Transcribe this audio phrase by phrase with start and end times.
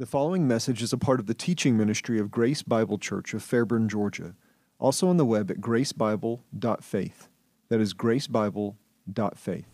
[0.00, 3.42] The following message is a part of the teaching ministry of Grace Bible Church of
[3.42, 4.34] Fairburn, Georgia.
[4.78, 7.28] Also on the web at gracebible.faith.
[7.68, 9.66] That is gracebible.faith.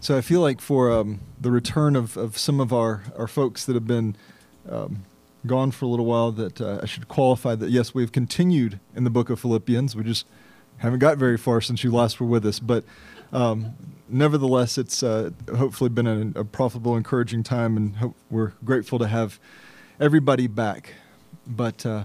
[0.00, 3.64] So I feel like for um, the return of, of some of our, our folks
[3.66, 4.16] that have been
[4.68, 5.04] um,
[5.46, 9.04] gone for a little while, that uh, I should qualify that yes, we've continued in
[9.04, 9.94] the book of Philippians.
[9.94, 10.26] We just
[10.78, 12.58] haven't got very far since you last were with us.
[12.58, 12.82] But
[13.32, 13.74] um,
[14.08, 19.40] nevertheless, it's uh, hopefully been a, a, profitable, encouraging time, and we're grateful to have
[19.98, 20.94] everybody back.
[21.46, 22.04] But uh,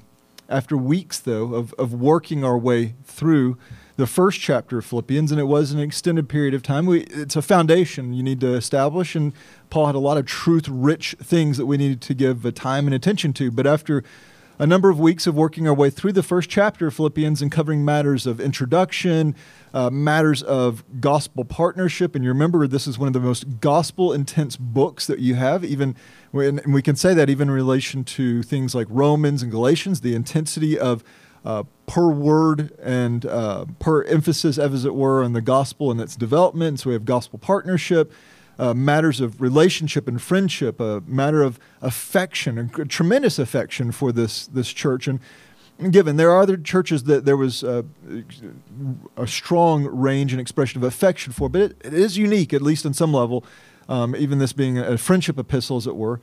[0.49, 3.57] after weeks, though, of, of working our way through
[3.97, 7.35] the first chapter of Philippians, and it was an extended period of time, we, it's
[7.35, 9.33] a foundation you need to establish, and
[9.69, 12.93] Paul had a lot of truth rich things that we needed to give time and
[12.93, 13.51] attention to.
[13.51, 14.03] But after
[14.59, 17.51] a number of weeks of working our way through the first chapter of Philippians and
[17.51, 19.35] covering matters of introduction,
[19.73, 22.15] uh, matters of gospel partnership.
[22.15, 25.63] And you remember, this is one of the most gospel intense books that you have,
[25.63, 25.95] even,
[26.33, 30.15] and we can say that even in relation to things like Romans and Galatians, the
[30.15, 31.03] intensity of
[31.45, 36.15] uh, per word and uh, per emphasis, as it were, on the gospel and its
[36.15, 36.79] development.
[36.79, 38.11] So we have gospel partnership
[38.59, 44.47] uh, matters of relationship and friendship, a matter of affection, a tremendous affection for this
[44.47, 45.07] this church.
[45.07, 45.19] And
[45.91, 47.85] given there are other churches that there was a,
[49.15, 52.85] a strong range and expression of affection for, but it, it is unique, at least
[52.85, 53.43] on some level.
[53.89, 56.19] Um, even this being a friendship epistle, as it were,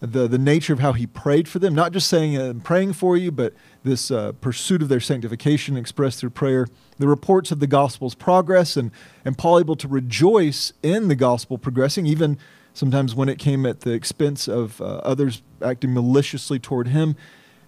[0.00, 3.16] the the nature of how he prayed for them, not just saying uh, praying for
[3.16, 6.66] you, but this uh, pursuit of their sanctification expressed through prayer,
[6.98, 8.90] the reports of the gospel's progress, and,
[9.24, 12.38] and Paul able to rejoice in the gospel progressing, even
[12.74, 17.16] sometimes when it came at the expense of uh, others acting maliciously toward him.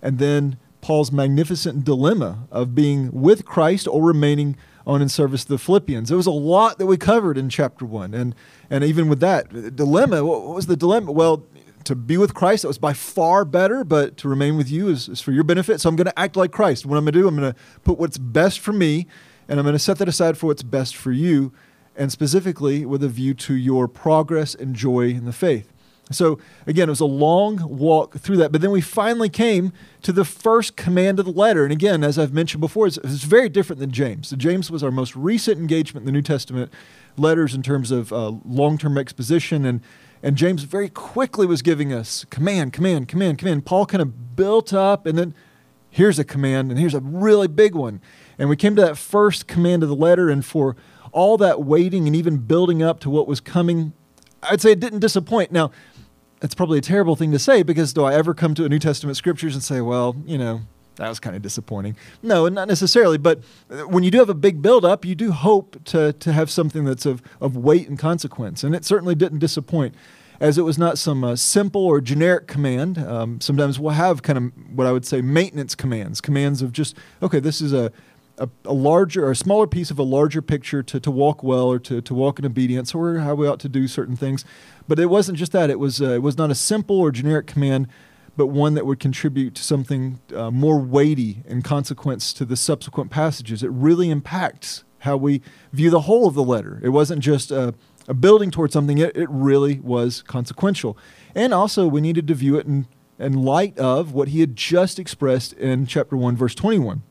[0.03, 5.51] And then Paul's magnificent dilemma of being with Christ or remaining on in service to
[5.51, 6.09] the Philippians.
[6.09, 8.15] There was a lot that we covered in chapter one.
[8.15, 8.35] And,
[8.71, 11.13] and even with that dilemma, what was the dilemma?
[11.13, 11.45] Well,
[11.85, 15.09] to be with Christ, that was by far better, but to remain with you is,
[15.09, 15.81] is for your benefit.
[15.81, 16.87] So I'm going to act like Christ.
[16.87, 19.07] What I'm going to do, I'm going to put what's best for me,
[19.49, 21.53] and I'm going to set that aside for what's best for you,
[21.97, 25.73] and specifically with a view to your progress and joy in the faith.
[26.13, 30.13] So again, it was a long walk through that, but then we finally came to
[30.13, 31.63] the first command of the letter.
[31.63, 34.29] And again, as I've mentioned before, it's, it's very different than James.
[34.29, 36.73] So James was our most recent engagement in the New Testament
[37.17, 39.81] letters in terms of uh, long-term exposition and
[40.23, 43.65] and James very quickly was giving us command, command, command, command.
[43.65, 45.35] Paul kind of built up, and then
[45.89, 48.01] here's a command, and here's a really big one.
[48.39, 50.77] And we came to that first command of the letter, and for
[51.13, 53.93] all that waiting and even building up to what was coming,
[54.43, 55.53] I'd say it didn't disappoint.
[55.53, 55.71] Now,
[56.41, 58.79] that's probably a terrible thing to say because do I ever come to a New
[58.79, 60.63] Testament scriptures and say, well, you know,
[60.97, 61.97] that was kind of disappointing.
[62.23, 63.19] No, not necessarily.
[63.19, 63.41] But
[63.87, 67.07] when you do have a big buildup, you do hope to, to have something that's
[67.07, 68.63] of, of weight and consequence.
[68.63, 69.95] And it certainly didn't disappoint,
[70.41, 72.99] as it was not some uh, simple or generic command.
[72.99, 76.97] Um, sometimes we'll have kind of what I would say maintenance commands, commands of just,
[77.23, 77.91] okay, this is a,
[78.37, 81.67] a, a, larger or a smaller piece of a larger picture to, to walk well
[81.67, 84.45] or to, to walk in obedience or how we ought to do certain things.
[84.89, 85.71] But it wasn't just that.
[85.71, 87.89] It was, uh, it was not a simple or generic command
[88.37, 93.11] but one that would contribute to something uh, more weighty in consequence to the subsequent
[93.11, 93.63] passages.
[93.63, 95.43] It really impacts how we
[95.73, 96.81] view the whole of the letter.
[96.83, 97.75] It wasn't just a,
[98.09, 100.97] a building towards something, it, it really was consequential.
[101.35, 102.87] And also, we needed to view it in,
[103.19, 107.03] in light of what he had just expressed in chapter 1, verse 21.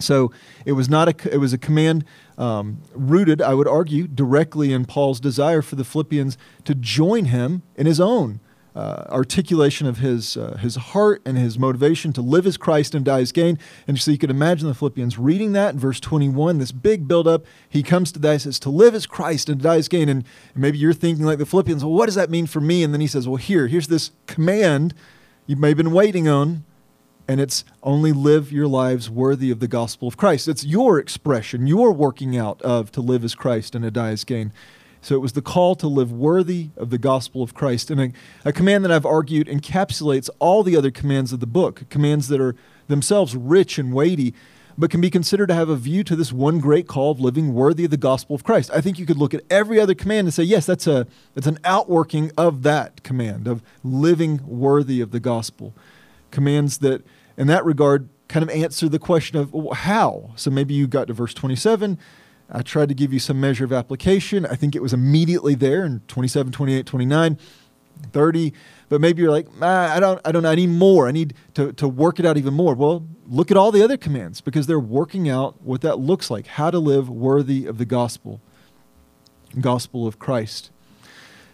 [0.00, 0.30] So
[0.64, 2.04] it was not a it was a command
[2.36, 7.62] um, rooted, I would argue, directly in Paul's desire for the Philippians to join him
[7.74, 8.38] in his own
[8.78, 13.04] uh, articulation of his, uh, his heart and his motivation to live as Christ and
[13.04, 13.58] die as gain.
[13.88, 17.44] And so you could imagine the Philippians reading that in verse 21, this big buildup.
[17.68, 20.08] He comes to that, he says, to live as Christ and die as gain.
[20.08, 20.24] And,
[20.54, 22.84] maybe you're thinking like the Philippians, well, what does that mean for me?
[22.84, 24.94] And then he says, well, here, here's this command
[25.46, 26.64] you may have been waiting on.
[27.26, 30.46] And it's only live your lives worthy of the gospel of Christ.
[30.46, 34.24] It's your expression, your working out of to live as Christ and to die as
[34.24, 34.52] gain.
[35.00, 37.90] So it was the call to live worthy of the gospel of Christ.
[37.90, 38.12] And a,
[38.44, 42.40] a, command that I've argued encapsulates all the other commands of the book, commands that
[42.40, 42.56] are
[42.88, 44.34] themselves rich and weighty,
[44.76, 47.52] but can be considered to have a view to this one great call of living
[47.52, 48.70] worthy of the gospel of Christ.
[48.72, 51.48] I think you could look at every other command and say, yes, that's, a, that's
[51.48, 55.74] an outworking of that command, of living worthy of the gospel.
[56.30, 57.04] Commands that,
[57.36, 60.30] in that regard, kind of answer the question of well, how.
[60.36, 61.98] So maybe you got to verse 27
[62.50, 64.46] I tried to give you some measure of application.
[64.46, 67.38] I think it was immediately there in 27, 28, 29,
[68.12, 68.52] 30.
[68.88, 71.08] But maybe you're like, ah, I don't, I don't, I need more.
[71.08, 72.74] I need to, to work it out even more.
[72.74, 76.46] Well, look at all the other commands because they're working out what that looks like,
[76.46, 78.40] how to live worthy of the gospel,
[79.60, 80.70] gospel of Christ.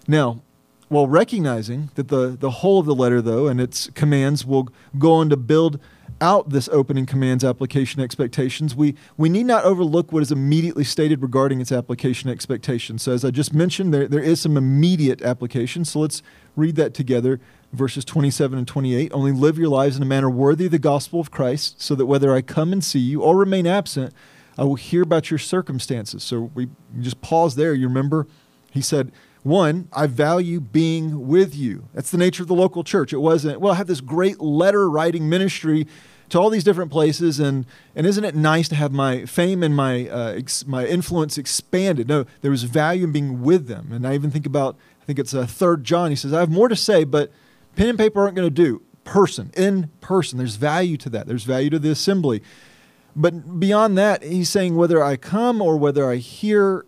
[0.07, 0.43] Now,
[0.89, 5.15] while recognizing that the, the whole of the letter, though, and its commands will go
[5.15, 5.81] on to build
[6.25, 11.21] out this opening commands application expectations, we, we need not overlook what is immediately stated
[11.21, 13.03] regarding its application expectations.
[13.03, 15.85] So, as I just mentioned, there, there is some immediate application.
[15.85, 16.23] So, let's
[16.57, 17.41] read that together
[17.73, 19.13] verses 27 and 28.
[19.13, 22.07] Only live your lives in a manner worthy of the gospel of Christ, so that
[22.07, 24.15] whether I come and see you or remain absent,
[24.57, 26.23] I will hear about your circumstances.
[26.23, 26.69] So, we
[27.01, 27.75] just pause there.
[27.75, 28.27] You remember,
[28.73, 29.13] he said,
[29.43, 31.87] one, I value being with you.
[31.93, 33.13] That's the nature of the local church.
[33.13, 35.87] It wasn't, well, I have this great letter writing ministry
[36.31, 39.77] to all these different places, and, and isn't it nice to have my fame and
[39.77, 42.09] my, uh, ex, my influence expanded?
[42.09, 43.93] No, there was value in being with them.
[43.93, 46.11] And I even think about, I think it's a third John.
[46.11, 47.31] He says, I have more to say, but
[47.77, 48.83] pen and paper aren't going to do.
[49.05, 50.39] Person, in person.
[50.39, 51.27] There's value to that.
[51.27, 52.43] There's value to the assembly.
[53.15, 56.87] But beyond that, he's saying whether I come or whether I hear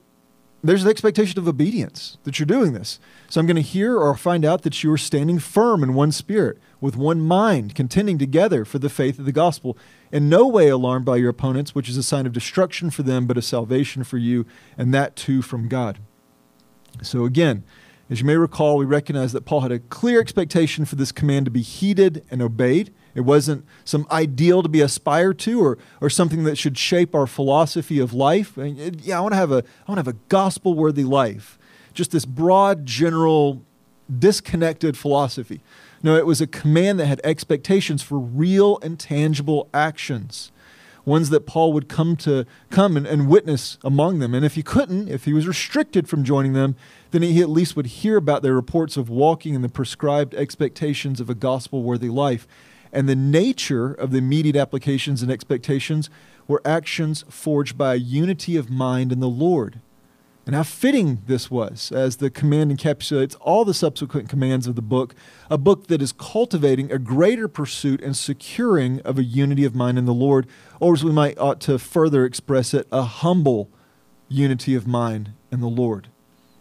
[0.69, 2.99] there's an expectation of obedience that you're doing this.
[3.29, 6.13] So I'm going to hear or find out that you are standing firm in one
[6.13, 9.77] spirit, with one mind, contending together for the faith of the gospel,
[10.13, 13.27] in no way alarmed by your opponents, which is a sign of destruction for them,
[13.27, 14.47] but a salvation for you,
[14.79, 15.99] and that too from God.
[17.03, 17.65] So again,
[18.09, 21.47] as you may recall, we recognize that Paul had a clear expectation for this command
[21.47, 22.93] to be heeded and obeyed.
[23.17, 27.27] It wasn't some ideal to be aspired to or, or something that should shape our
[27.27, 28.57] philosophy of life.
[28.59, 30.19] I mean, it, uh, yeah, I want to have a I want to have a
[30.29, 31.59] gospel worthy life.
[31.95, 33.63] Just this broad, general,
[34.19, 35.63] disconnected philosophy.
[36.03, 40.53] No, it was a command that had expectations for real and tangible actions.
[41.05, 44.35] Ones that Paul would come to come and, and witness among them.
[44.35, 46.77] And if he couldn't, if he was restricted from joining them,
[47.23, 51.21] then he at least would hear about their reports of walking in the prescribed expectations
[51.21, 52.47] of a gospel worthy life
[52.93, 56.09] and the nature of the immediate applications and expectations
[56.49, 59.81] were actions forged by a unity of mind in the Lord.
[60.47, 64.83] And how fitting this was, as the command encapsulates all the subsequent commands of the
[64.83, 65.15] book,
[65.51, 69.99] a book that is cultivating a greater pursuit and securing of a unity of mind
[69.99, 70.47] in the Lord,
[70.81, 73.69] or as we might ought to further express it, a humble
[74.29, 76.09] unity of mind in the Lord.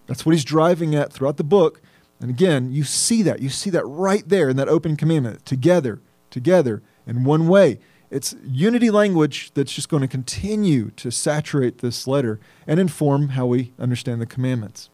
[0.07, 1.81] That's what he's driving at throughout the book.
[2.19, 3.41] And again, you see that.
[3.41, 7.79] You see that right there in that opening commandment together together in one way.
[8.11, 13.45] It's unity language that's just going to continue to saturate this letter and inform how
[13.45, 14.89] we understand the commandments.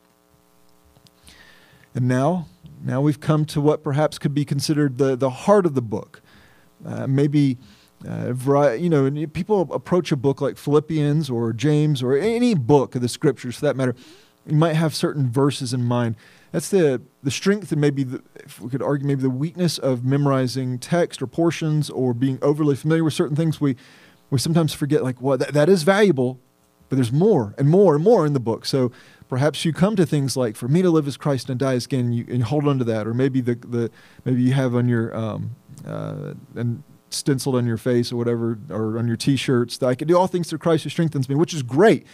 [1.94, 2.48] And now,
[2.81, 6.22] now we've come to what perhaps could be considered the, the heart of the book.
[6.86, 7.58] Uh, maybe,
[8.08, 8.34] uh,
[8.72, 13.10] you know, people approach a book like Philippians or James or any book of the
[13.10, 13.96] scriptures for that matter,
[14.45, 16.15] you might have certain verses in mind.
[16.51, 20.03] That's the the strength and maybe the, if we could argue maybe the weakness of
[20.03, 23.61] memorizing text or portions or being overly familiar with certain things.
[23.61, 23.75] We
[24.29, 26.39] we sometimes forget like well that, that is valuable
[26.89, 28.65] but there's more and more and more in the book.
[28.65, 28.91] So
[29.29, 31.88] perhaps you come to things like for me to live as christ and die as
[31.88, 33.07] gain and you, and you hold on to that.
[33.07, 33.89] Or maybe the, the
[34.25, 35.55] maybe you have on your um,
[35.88, 40.07] uh, and stenciled on your face or whatever or on your t-shirts that i can
[40.07, 42.05] do all things through christ who strengthens me which is great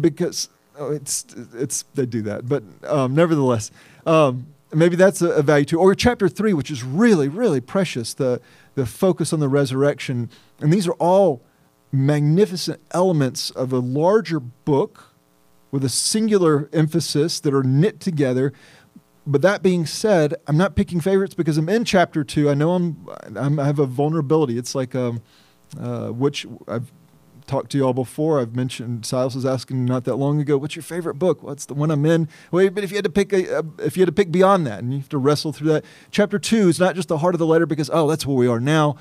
[0.00, 1.24] because oh, it's
[1.54, 3.70] it's they do that, but um, nevertheless,
[4.06, 5.78] um, maybe that's a, a, value too.
[5.78, 8.40] Or chapter three, which is really really precious, the
[8.74, 10.30] the focus on the resurrection,
[10.60, 11.42] and these are all
[11.92, 15.12] magnificent elements of a larger book
[15.70, 18.52] with a singular emphasis that are knit together.
[19.26, 22.50] But that being said, I'm not picking favorites because I'm in chapter two.
[22.50, 24.58] I know I'm, I'm i have a vulnerability.
[24.58, 25.22] It's like um,
[25.80, 26.92] uh, which I've
[27.46, 28.40] talked to y'all before.
[28.40, 31.74] I've mentioned Silas was asking not that long ago, "What's your favorite book?" What's the
[31.74, 32.28] one I'm in?
[32.50, 34.66] Wait, but if you had to pick a, a, if you had to pick beyond
[34.66, 37.34] that, and you have to wrestle through that, chapter two is not just the heart
[37.34, 38.96] of the letter because oh, that's where we are now,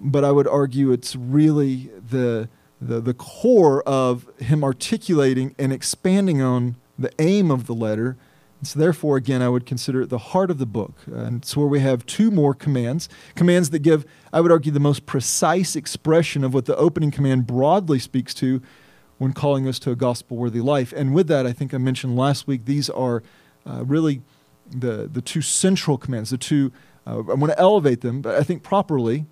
[0.00, 2.48] but I would argue it's really the
[2.80, 8.16] the the core of him articulating and expanding on the aim of the letter
[8.62, 10.94] so, therefore, again, I would consider it the heart of the book.
[11.06, 14.80] And it's where we have two more commands commands that give, I would argue, the
[14.80, 18.60] most precise expression of what the opening command broadly speaks to
[19.18, 20.92] when calling us to a gospel worthy life.
[20.92, 23.22] And with that, I think I mentioned last week, these are
[23.64, 24.22] uh, really
[24.68, 26.72] the, the two central commands, the two,
[27.06, 29.26] uh, I want to elevate them, but I think properly.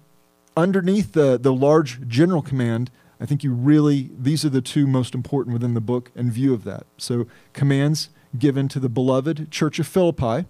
[0.57, 2.91] Underneath the, the large general command,
[3.21, 6.55] I think you really, these are the two most important within the book in view
[6.55, 6.87] of that.
[6.97, 10.47] So, commands given to the beloved church of Philippi,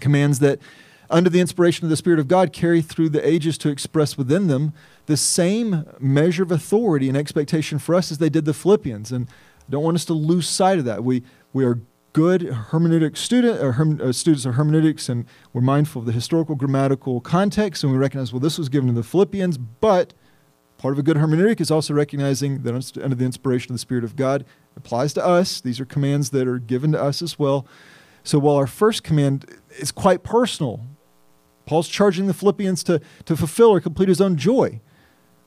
[0.00, 0.58] commands that,
[1.10, 4.46] under the inspiration of the Spirit of God, carry through the ages to express within
[4.46, 4.72] them
[5.06, 9.10] the same measure of authority and expectation for us as they did the Philippians.
[9.10, 11.02] And I don't want us to lose sight of that.
[11.02, 11.80] We, we are
[12.12, 16.54] good hermeneutic student, or herm, uh, students of hermeneutics, and we're mindful of the historical
[16.54, 20.14] grammatical context, and we recognize, well, this was given to the Philippians, but
[20.78, 24.04] part of a good hermeneutic is also recognizing that under the inspiration of the Spirit
[24.04, 24.44] of God,
[24.78, 25.60] applies to us.
[25.60, 27.66] These are commands that are given to us as well.
[28.24, 29.46] So while our first command
[29.78, 30.80] is quite personal,
[31.66, 34.80] Paul's charging the Philippians to, to fulfill or complete his own joy.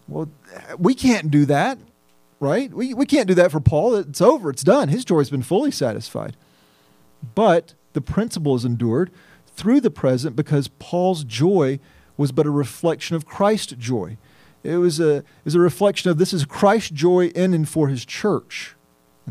[0.08, 0.30] Well,
[0.78, 1.80] we can't do that,
[2.40, 2.72] right?
[2.72, 3.96] We, we can't do that for Paul.
[3.96, 4.90] It's over, it's done.
[4.90, 6.38] His joy's been fully satisfied.
[7.36, 9.12] But the principle is endured
[9.48, 11.80] through the present because Paul's joy
[12.18, 14.18] was but a reflection of Christ's joy.
[14.64, 17.88] It was a, it was a reflection of this is Christ's joy in and for
[17.88, 18.76] his church.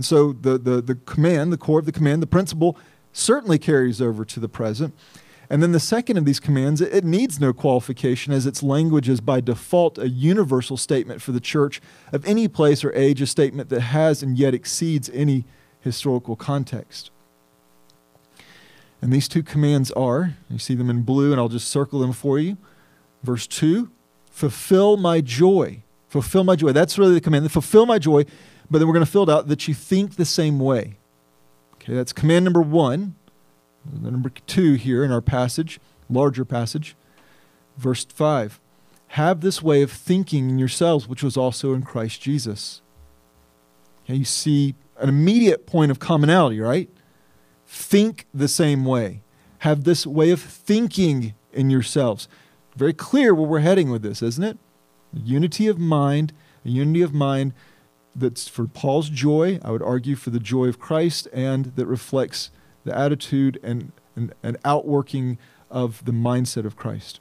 [0.01, 2.79] And so the, the, the command, the core of the command, the principle
[3.13, 4.95] certainly carries over to the present.
[5.51, 9.21] And then the second of these commands, it needs no qualification as its language is
[9.21, 11.83] by default a universal statement for the church
[12.15, 15.45] of any place or age, a statement that has and yet exceeds any
[15.81, 17.11] historical context.
[19.03, 22.15] And these two commands are, you see them in blue, and I'll just circle them
[22.15, 22.57] for you.
[23.23, 23.91] Verse 2
[24.31, 25.83] fulfill my joy.
[26.09, 26.73] Fulfill my joy.
[26.73, 27.53] That's really the command.
[27.53, 28.25] Fulfill my joy,
[28.71, 30.99] but then we're going to fill it out that you think the same way.
[31.75, 33.17] Okay, that's command number one.
[33.91, 36.95] Number two here in our passage, larger passage,
[37.79, 38.61] verse 5.
[39.09, 42.83] Have this way of thinking in yourselves, which was also in Christ Jesus.
[44.05, 46.91] Okay, you see an immediate point of commonality, right?
[47.71, 49.23] think the same way.
[49.59, 52.27] Have this way of thinking in yourselves.
[52.77, 54.59] Very clear where we're heading with this, isn't it?
[55.13, 56.33] Unity of mind,
[56.65, 57.53] unity of mind
[58.15, 62.51] that's for Paul's joy, I would argue for the joy of Christ, and that reflects
[62.85, 65.39] the attitude and, and outworking
[65.71, 67.21] of the mindset of Christ.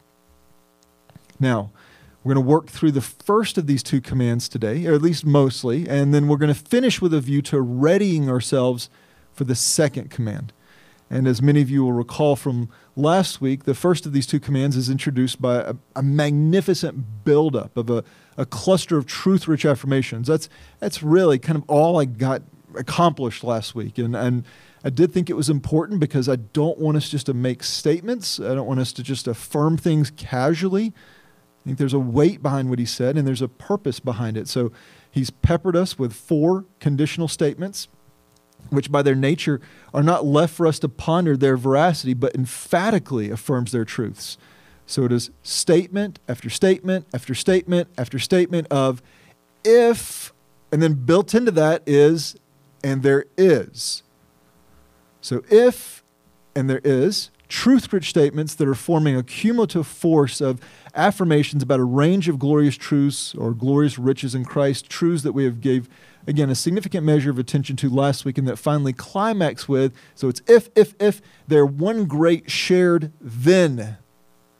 [1.39, 1.72] Now,
[2.24, 5.25] we're going to work through the first of these two commands today, or at least
[5.25, 8.89] mostly, and then we're going to finish with a view to readying ourselves
[9.31, 10.51] for the second command.
[11.10, 14.39] And as many of you will recall from last week, the first of these two
[14.39, 18.03] commands is introduced by a, a magnificent buildup of a,
[18.39, 20.27] a cluster of truth rich affirmations.
[20.27, 20.48] That's,
[20.79, 22.41] that's really kind of all I got
[22.75, 23.98] accomplished last week.
[23.98, 24.46] And, and
[24.84, 28.39] I did think it was important because I don't want us just to make statements,
[28.39, 30.93] I don't want us to just affirm things casually.
[30.96, 34.48] I think there's a weight behind what he said and there's a purpose behind it.
[34.48, 34.72] So
[35.12, 37.89] he's peppered us with four conditional statements
[38.69, 39.60] which by their nature
[39.93, 44.38] are not left for us to ponder their veracity, but emphatically affirms their truths.
[44.89, 49.03] So it is statement after statement after statement after statement of
[49.63, 50.34] if,
[50.72, 52.36] and then built into that is,
[52.84, 54.01] and there is.
[55.22, 56.03] So if,
[56.55, 60.60] and there is, truth rich statements that are forming a cumulative force of
[60.96, 65.43] affirmations about a range of glorious truths or glorious riches in Christ, truths that we
[65.43, 65.88] have gave
[66.25, 69.93] again, a significant measure of attention to last week and that finally climax with.
[70.15, 74.00] So it's if, if, if, they're one great shared then.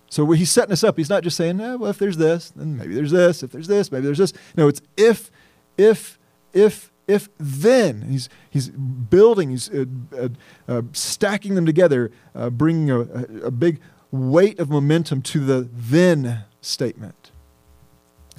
[0.10, 0.98] So he's setting us up.
[0.98, 3.44] He's not just saying, eh, well, if there's this, then maybe there's this.
[3.44, 4.34] If there's this, maybe there's this.
[4.58, 5.32] No, it's if,
[5.78, 6.18] if,
[6.52, 8.02] if, if then.
[8.02, 9.86] He's, he's building, he's uh,
[10.18, 10.30] uh,
[10.68, 13.02] uh, stacking them together, uh, bringing a,
[13.46, 13.80] a big
[14.12, 17.32] weight of momentum to the then statement.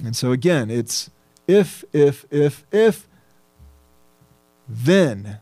[0.03, 1.09] And so again, it's
[1.47, 3.07] if, if, if, if,
[4.67, 5.39] then,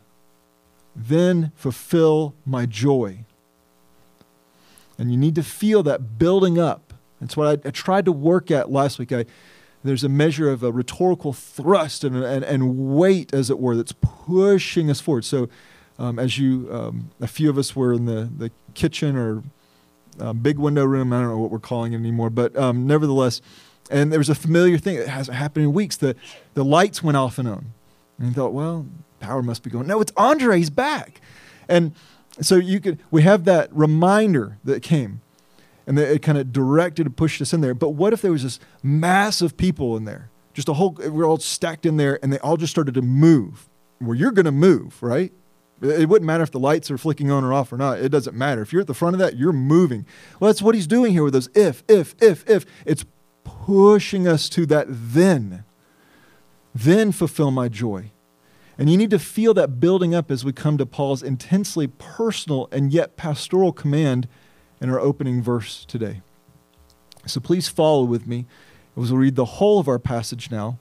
[0.94, 3.24] then fulfill my joy.
[5.00, 6.92] And you need to feel that building up.
[7.22, 9.12] That's what I, I tried to work at last week.
[9.12, 9.24] I,
[9.82, 13.92] there's a measure of a rhetorical thrust and, and, and weight, as it were, that's
[13.92, 15.24] pushing us forward.
[15.24, 15.48] So,
[15.98, 19.42] um, as you, um, a few of us were in the, the kitchen or
[20.20, 23.40] uh, big window room, I don't know what we're calling it anymore, but um, nevertheless,
[23.90, 25.96] and there was a familiar thing that hasn't happened in weeks.
[25.96, 26.14] The,
[26.52, 27.72] the lights went off and on.
[28.18, 28.86] And you thought, well,
[29.18, 29.86] power must be going.
[29.86, 30.58] No, it's Andre.
[30.58, 31.22] He's back.
[31.68, 31.94] And
[32.40, 35.20] so you could we have that reminder that came
[35.86, 37.74] and that it kind of directed and pushed us in there.
[37.74, 40.30] But what if there was this mass of people in there?
[40.54, 43.68] Just a whole we're all stacked in there and they all just started to move.
[44.00, 45.32] Well, you're gonna move, right?
[45.82, 48.00] It wouldn't matter if the lights are flicking on or off or not.
[48.00, 48.60] It doesn't matter.
[48.60, 50.04] If you're at the front of that, you're moving.
[50.38, 52.66] Well, that's what he's doing here with those if, if, if, if.
[52.84, 53.06] It's
[53.44, 55.64] pushing us to that then.
[56.74, 58.12] Then fulfill my joy.
[58.80, 62.66] And you need to feel that building up as we come to Paul's intensely personal
[62.72, 64.26] and yet pastoral command
[64.80, 66.22] in our opening verse today.
[67.26, 68.46] So please follow with me
[68.96, 70.78] as we read the whole of our passage now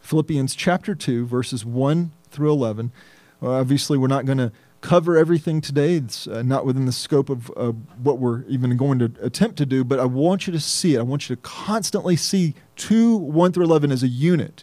[0.00, 2.92] Philippians chapter 2, verses 1 through 11.
[3.40, 5.96] Well, obviously, we're not going to cover everything today.
[5.96, 9.66] It's uh, not within the scope of uh, what we're even going to attempt to
[9.66, 11.00] do, but I want you to see it.
[11.00, 14.62] I want you to constantly see 2, 1 through 11 as a unit,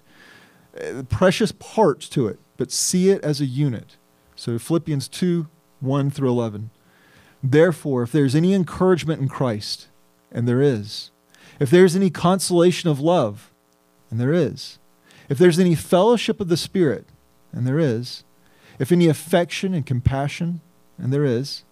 [0.82, 3.98] uh, precious parts to it but see it as a unit.
[4.36, 5.48] So Philippians 2
[5.80, 6.72] 1 through 11.
[7.44, 9.88] Therefore, if there's any encouragement in Christ,
[10.32, 11.12] and there is,
[11.60, 13.52] if there's any consolation of love,
[14.10, 14.80] and there is,
[15.30, 17.06] if there's any fellowship of the Spirit,
[17.52, 18.24] and there is,
[18.80, 20.62] if any affection and compassion,
[20.98, 21.64] and there is,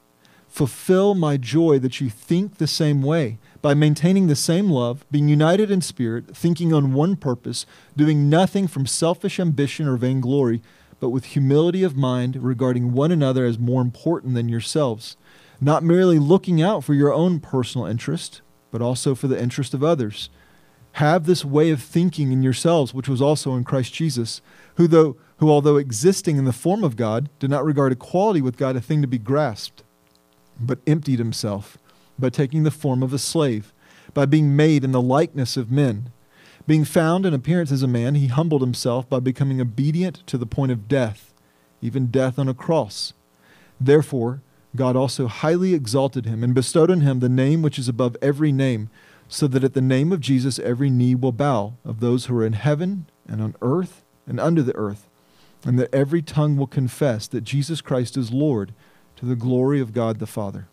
[0.47, 5.27] fulfill my joy that you think the same way by maintaining the same love, being
[5.27, 7.65] united in spirit, thinking on one purpose,
[7.97, 10.61] doing nothing from selfish ambition or vainglory,
[10.99, 15.17] but with humility of mind, regarding one another as more important than yourselves,
[15.61, 19.83] not merely looking out for your own personal interest, but also for the interest of
[19.83, 20.29] others.
[20.93, 24.41] Have this way of thinking in yourselves, which was also in Christ Jesus,
[24.75, 28.55] who though who although existing in the form of God, did not regard equality with
[28.55, 29.83] God a thing to be grasped
[30.59, 31.77] but emptied himself
[32.17, 33.73] by taking the form of a slave,
[34.13, 36.11] by being made in the likeness of men.
[36.67, 40.47] Being found in appearance as a man, he humbled himself by becoming obedient to the
[40.47, 41.33] point of death,
[41.81, 43.13] even death on a cross.
[43.79, 44.41] Therefore,
[44.75, 48.51] God also highly exalted him and bestowed on him the name which is above every
[48.51, 48.89] name,
[49.27, 52.45] so that at the name of Jesus every knee will bow, of those who are
[52.45, 55.07] in heaven and on earth and under the earth,
[55.63, 58.73] and that every tongue will confess that Jesus Christ is Lord
[59.17, 60.67] to the glory of God the Father.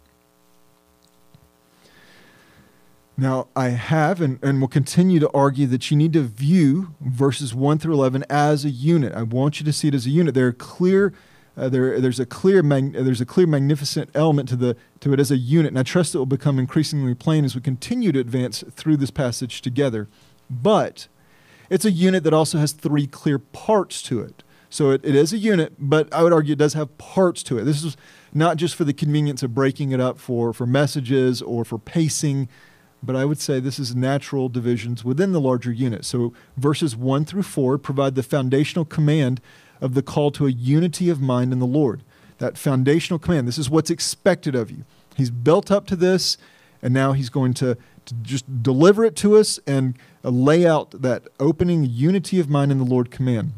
[3.17, 7.55] Now, I have and, and will continue to argue that you need to view verses
[7.55, 9.13] 1 through 11 as a unit.
[9.15, 10.35] I want you to see it as a unit.
[10.35, 11.13] There are clear,
[11.57, 15.21] uh, there, there's, a clear mag, there's a clear, magnificent element to, the, to it
[15.21, 18.19] as a unit, and I trust it will become increasingly plain as we continue to
[18.19, 20.09] advance through this passage together.
[20.49, 21.09] But
[21.69, 24.43] it's a unit that also has three clear parts to it.
[24.71, 27.59] So it, it is a unit, but I would argue it does have parts to
[27.59, 27.65] it.
[27.65, 27.95] This is
[28.33, 32.49] not just for the convenience of breaking it up for, for messages or for pacing,
[33.03, 36.05] but I would say this is natural divisions within the larger unit.
[36.05, 39.41] So verses 1 through 4 provide the foundational command
[39.81, 42.03] of the call to a unity of mind in the Lord.
[42.39, 44.85] That foundational command, this is what's expected of you.
[45.17, 46.39] He's built up to this,
[46.81, 51.25] and now he's going to, to just deliver it to us and lay out that
[51.41, 53.53] opening unity of mind in the Lord command.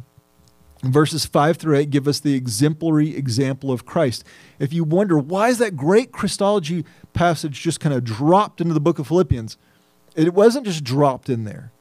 [0.93, 4.25] Verses 5 through 8 give us the exemplary example of Christ.
[4.59, 8.81] If you wonder why is that great Christology passage just kind of dropped into the
[8.81, 9.57] book of Philippians,
[10.15, 11.73] it wasn't just dropped in there.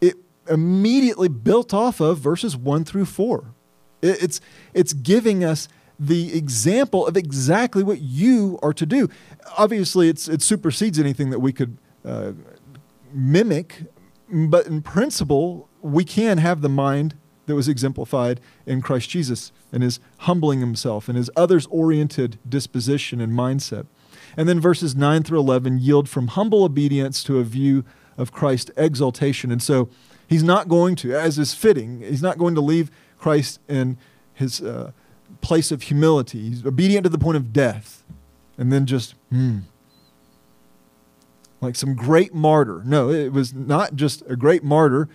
[0.00, 0.16] It
[0.48, 3.54] immediately built off of verses 1 through 4.
[4.02, 4.40] It's,
[4.72, 9.08] it's giving us the example of exactly what you are to do.
[9.56, 12.32] Obviously, it's, it supersedes anything that we could uh,
[13.12, 13.82] mimic,
[14.30, 17.16] but in principle, we can have the mind
[17.48, 23.22] that was exemplified in Christ Jesus and his humbling himself and his others oriented disposition
[23.22, 23.86] and mindset.
[24.36, 27.84] And then verses 9 through 11 yield from humble obedience to a view
[28.18, 29.50] of Christ's exaltation.
[29.50, 29.88] And so
[30.28, 33.96] he's not going to, as is fitting, he's not going to leave Christ in
[34.34, 34.92] his uh,
[35.40, 36.50] place of humility.
[36.50, 38.04] He's obedient to the point of death.
[38.58, 39.60] And then just, hmm,
[41.62, 42.82] like some great martyr.
[42.84, 45.08] No, it was not just a great martyr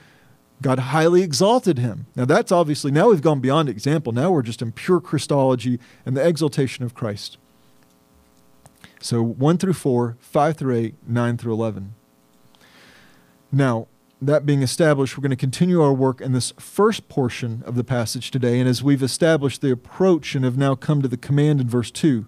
[0.61, 2.05] God highly exalted him.
[2.15, 4.13] Now, that's obviously, now we've gone beyond example.
[4.13, 7.37] Now we're just in pure Christology and the exaltation of Christ.
[9.01, 11.93] So 1 through 4, 5 through 8, 9 through 11.
[13.51, 13.87] Now,
[14.21, 17.83] that being established, we're going to continue our work in this first portion of the
[17.83, 18.59] passage today.
[18.59, 21.91] And as we've established the approach and have now come to the command in verse
[21.91, 22.25] 2,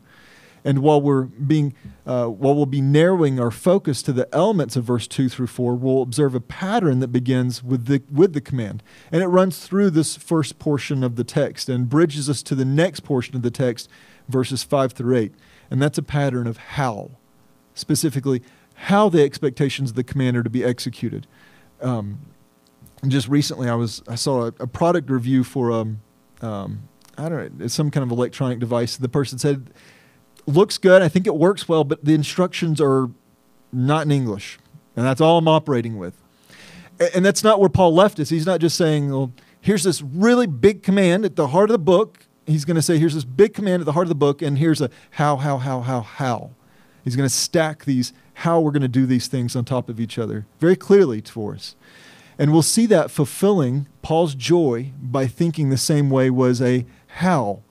[0.65, 1.73] and while we're being,
[2.05, 5.75] uh, while we'll be narrowing our focus to the elements of verse two through four,
[5.75, 9.91] we'll observe a pattern that begins with the with the command, and it runs through
[9.91, 13.51] this first portion of the text and bridges us to the next portion of the
[13.51, 13.87] text,
[14.27, 15.35] verses five through eight,
[15.69, 17.11] and that's a pattern of how,
[17.73, 18.41] specifically
[18.73, 21.27] how the expectations of the command are to be executed.
[21.81, 22.19] Um,
[23.07, 26.01] just recently, I was I saw a, a product review for um,
[26.41, 28.97] um, I don't know, it's some kind of electronic device.
[28.97, 29.69] The person said
[30.47, 31.01] looks good.
[31.01, 33.09] I think it works well, but the instructions are
[33.71, 34.59] not in English.
[34.95, 36.13] And that's all I'm operating with.
[37.13, 38.29] And that's not where Paul left us.
[38.29, 41.79] He's not just saying, well, here's this really big command at the heart of the
[41.79, 42.25] book.
[42.45, 44.57] He's going to say, here's this big command at the heart of the book, and
[44.57, 46.51] here's a how, how, how, how, how.
[47.03, 49.99] He's going to stack these, how we're going to do these things on top of
[49.99, 51.75] each other very clearly for us.
[52.37, 57.61] And we'll see that fulfilling Paul's joy by thinking the same way was a how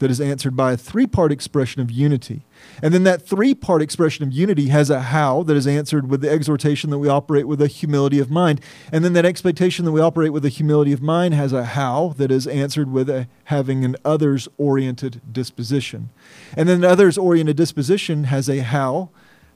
[0.00, 2.42] that is answered by a three part expression of unity.
[2.82, 6.20] And then that three part expression of unity has a how that is answered with
[6.20, 8.60] the exhortation that we operate with a humility of mind.
[8.90, 12.14] And then that expectation that we operate with a humility of mind has a how
[12.16, 16.10] that is answered with a, having an others oriented disposition.
[16.56, 19.10] And then the others oriented disposition has a how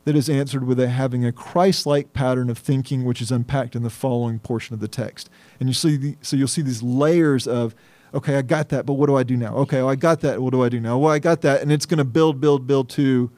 [0.05, 3.75] that is answered with a having a Christ like pattern of thinking, which is unpacked
[3.75, 5.31] in the following portion of the text.
[5.59, 7.75] And you see, the, so you'll see these layers of
[8.15, 9.55] okay, I got that, but what do I do now?
[9.57, 10.97] Okay, well, I got that, what do I do now?
[10.99, 13.31] Well, I got that, and it's going to build, build, build to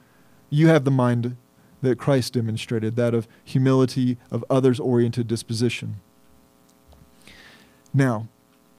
[0.51, 1.37] you have the mind
[1.83, 5.97] that Christ demonstrated, that of humility, of others oriented disposition.
[7.93, 8.29] Now,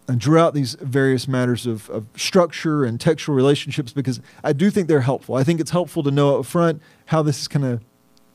[0.08, 4.70] and drew out these various matters of, of structure and textual relationships because I do
[4.70, 5.36] think they're helpful.
[5.36, 7.84] I think it's helpful to know up front how this is kind of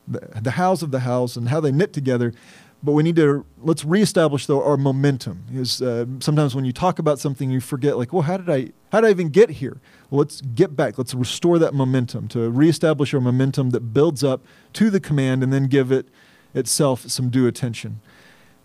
[0.07, 2.33] the, the house of the house and how they knit together.
[2.83, 5.45] But we need to let's reestablish though our momentum.
[5.53, 8.73] is uh, sometimes when you talk about something, you forget like, well, how did I
[8.91, 9.79] how did I even get here?
[10.09, 10.97] Well, let's get back.
[10.97, 14.41] Let's restore that momentum to reestablish our momentum that builds up
[14.73, 16.07] to the command and then give it
[16.53, 18.01] itself some due attention.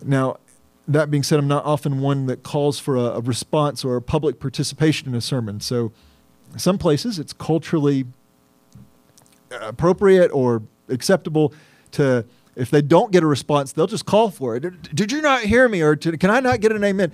[0.04, 0.38] Now,
[0.88, 4.02] that being said, I'm not often one that calls for a, a response or a
[4.02, 5.60] public participation in a sermon.
[5.60, 5.92] So,
[6.56, 8.06] some places it's culturally
[9.60, 11.52] appropriate or acceptable
[11.92, 12.24] to
[12.58, 14.94] if they don't get a response, they'll just call for it.
[14.94, 15.80] Did you not hear me?
[15.80, 17.12] Or can I not get an amen?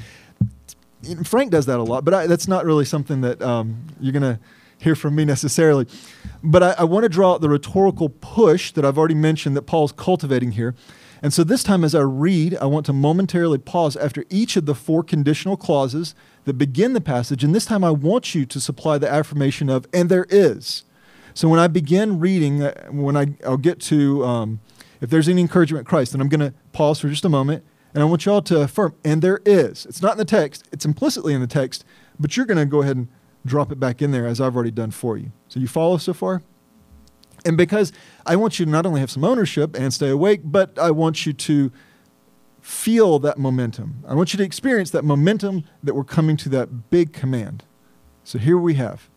[1.25, 4.23] Frank does that a lot, but I, that's not really something that um, you're going
[4.23, 4.41] to
[4.79, 5.87] hear from me necessarily.
[6.43, 9.63] But I, I want to draw out the rhetorical push that I've already mentioned that
[9.63, 10.75] Paul's cultivating here.
[11.23, 14.67] And so this time, as I read, I want to momentarily pause after each of
[14.67, 17.45] the four conditional clauses that begin the passage.
[17.45, 20.85] And this time, I want you to supply the affirmation of, and there is.
[21.33, 24.61] So when I begin reading, uh, when I, I'll get to, um,
[25.05, 27.63] if there's any encouragement Christ, then I'm going to pause for just a moment.
[27.93, 29.87] And I want you all to affirm, and there is.
[29.87, 31.85] It's not in the text, it's implicitly in the text,
[32.19, 33.09] but you're going to go ahead and
[33.47, 35.31] drop it back in there as I've already done for you.
[35.49, 36.43] So you follow so far?
[37.45, 37.93] And because
[38.25, 41.27] I want you to not only have some ownership and stay awake, but I want
[41.27, 41.71] you to
[42.63, 44.03] feel that momentum.
[44.09, 47.63] I want you to experience that momentum that we're coming to that big command.
[48.25, 49.11] So here we have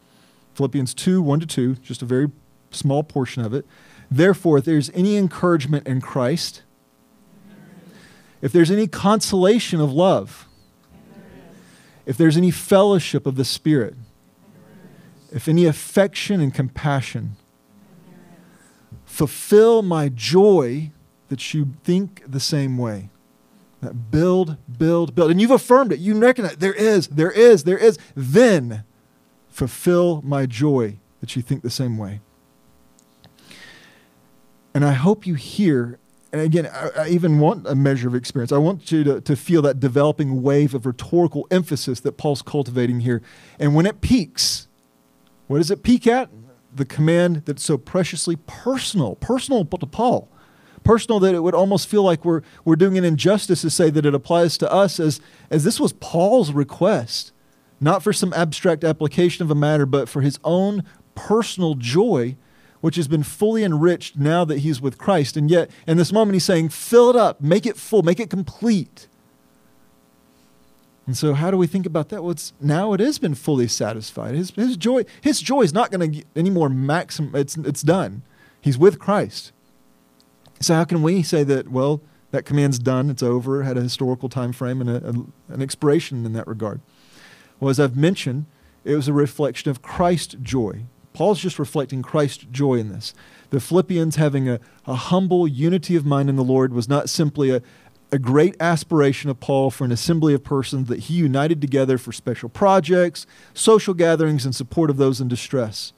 [0.53, 2.29] Philippians 2 1 to 2, just a very
[2.71, 3.65] small portion of it.
[4.09, 6.63] Therefore, if there's any encouragement in Christ,
[8.41, 10.47] if there's any consolation of love,
[12.05, 13.95] if there's any fellowship of the Spirit,
[15.31, 17.35] if any affection and compassion,
[19.03, 20.91] fulfill my joy
[21.27, 23.09] that you think the same way.
[23.81, 25.31] That build, build, build.
[25.31, 25.99] And you've affirmed it.
[25.99, 27.99] You recognize there is, there is, there is.
[28.15, 28.83] Then
[29.49, 32.21] fulfill my joy that you think the same way.
[34.77, 35.97] And I hope you hear,
[36.31, 38.51] and again, I, I, even want a measure of experience.
[38.51, 42.99] I want you to, to feel that developing wave of rhetorical emphasis that Paul's cultivating
[42.99, 43.23] here.
[43.57, 44.67] And when it peaks,
[45.47, 46.29] what does it peak at?
[46.71, 50.29] the command that's so preciously personal, personal to Paul,
[50.83, 54.05] personal that it would almost feel like we're, we're doing an injustice to say that
[54.05, 57.31] it applies to us as, as this was Paul's request,
[57.79, 60.83] not for some abstract application of a matter, but for his own
[61.15, 62.37] personal joy,
[62.81, 65.37] which has been fully enriched now that he's with Christ.
[65.37, 68.29] And yet, in this moment, he's saying, fill it up, make it full, make it
[68.29, 69.07] complete.
[71.07, 72.21] And so, how do we think about that?
[72.21, 74.35] Well, now it has been fully satisfied.
[74.35, 77.33] His, his joy, his joy is not going to any more maximum.
[77.33, 78.23] It's it's done.
[78.59, 79.53] He's with Christ.
[80.59, 81.69] So, how can we say that?
[81.69, 83.09] Well, that command's done.
[83.09, 83.63] It's over.
[83.63, 86.81] Had a historical time frame and a, a, an expiration in that regard.
[87.61, 88.45] Well, as I've mentioned,
[88.83, 90.83] it was a reflection of Christ's joy.
[91.17, 93.15] Paul's just reflecting Christ's joy in this.
[93.49, 97.49] The Philippians having a, a humble unity of mind in the Lord was not simply
[97.49, 97.63] a,
[98.11, 102.11] a great aspiration of Paul for an assembly of persons that he united together for
[102.11, 103.25] special projects,
[103.55, 105.91] social gatherings, and support of those in distress.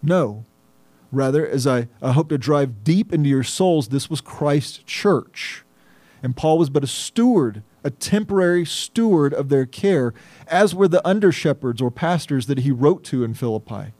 [0.00, 0.44] No.
[1.10, 5.64] Rather, as I, I hope to drive deep into your souls, this was Christ's church.
[6.22, 10.14] And Paul was but a steward, a temporary steward of their care,
[10.46, 13.92] as were the under shepherds or pastors that he wrote to in Philippi.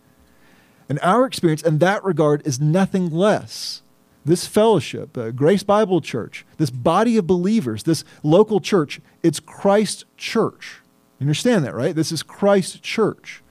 [0.88, 3.82] And our experience in that regard is nothing less
[4.26, 10.04] this fellowship, uh, Grace Bible Church, this body of believers, this local church, it's Christ
[10.16, 10.80] church.
[11.18, 11.94] You understand that, right?
[11.94, 13.42] This is Christ church.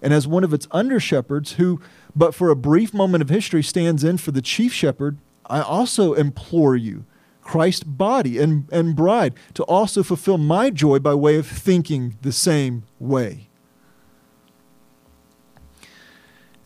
[0.00, 1.80] And as one of its under shepherds, who,
[2.14, 6.14] but for a brief moment of history, stands in for the chief shepherd, I also
[6.14, 7.04] implore you,
[7.42, 12.32] Christ's body and, and bride, to also fulfill my joy by way of thinking the
[12.32, 13.49] same way.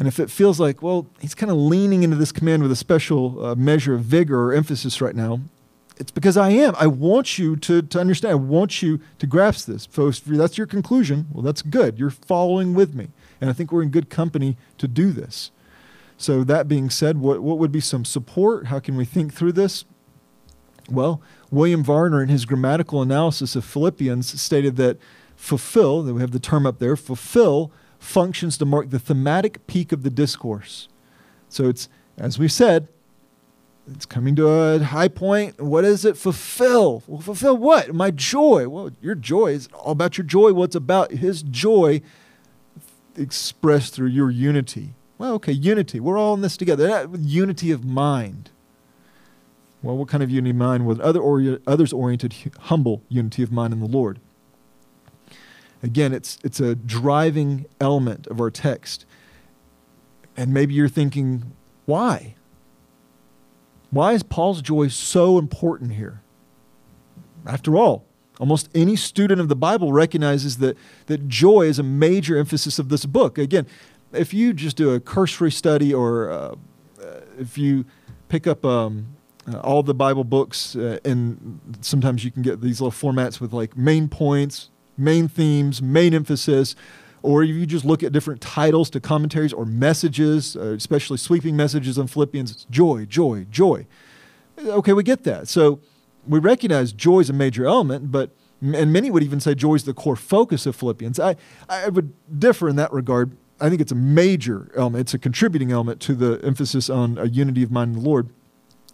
[0.05, 2.77] And if it feels like, well, he's kind of leaning into this command with a
[2.77, 5.41] special uh, measure of vigor or emphasis right now,
[5.97, 6.75] it's because I am.
[6.79, 8.33] I want you to, to understand.
[8.33, 9.89] I want you to grasp this.
[9.91, 11.99] So if that's your conclusion, well, that's good.
[11.99, 13.13] You're following with me.
[13.41, 15.51] And I think we're in good company to do this.
[16.19, 18.67] So, that being said, what, what would be some support?
[18.67, 19.87] How can we think through this?
[20.91, 24.99] Well, William Varner, in his grammatical analysis of Philippians, stated that
[25.35, 27.73] fulfill, that we have the term up there, fulfill
[28.05, 30.89] functions to mark the thematic peak of the discourse.
[31.49, 31.89] So it's,
[32.19, 32.89] as we said,
[33.91, 35.61] it's coming to a high point.
[35.61, 37.03] What does it fulfill?
[37.07, 37.95] Well, fulfill what?
[37.95, 38.69] My joy.
[38.69, 40.53] Well, your joy is all about your joy.
[40.53, 42.01] What's about his joy
[43.17, 44.95] expressed through your unity.
[45.19, 46.01] Well, okay, unity.
[46.01, 47.09] We're all in this together.
[47.17, 48.51] Unity of mind.
[49.83, 50.87] Well, what kind of unity of mind?
[50.87, 54.19] With other ori- others oriented, humble unity of mind in the Lord.
[55.85, 59.05] Again, it's, it's a driving element of our text.
[60.35, 61.53] And maybe you're thinking,
[61.85, 62.37] why?
[63.91, 66.23] Why is Paul's joy so important here?
[67.47, 68.07] After all,
[68.41, 72.89] almost any student of the Bible recognizes that, that joy is a major emphasis of
[72.89, 73.37] this book.
[73.37, 73.67] Again,
[74.11, 76.55] if you just do a cursory study or uh,
[77.39, 77.85] if you
[78.29, 79.09] pick up um,
[79.47, 83.53] uh, all the Bible books, uh, and sometimes you can get these little formats with
[83.53, 86.75] like main points, main themes, main emphasis,
[87.23, 91.57] or if you just look at different titles to commentaries or messages, uh, especially sweeping
[91.57, 93.87] messages on Philippians, it's joy, joy, joy.
[94.63, 95.49] Okay, we get that.
[95.49, 95.81] So
[96.27, 98.31] we recognize joy is a major element, but
[98.61, 101.21] and many would even say joy is the core focus of Philippians.
[101.21, 101.37] I,
[101.69, 103.37] I would differ in that regard.
[103.61, 105.03] I think it's a major element.
[105.03, 108.31] It's a contributing element to the emphasis on a unity of mind in the Lord.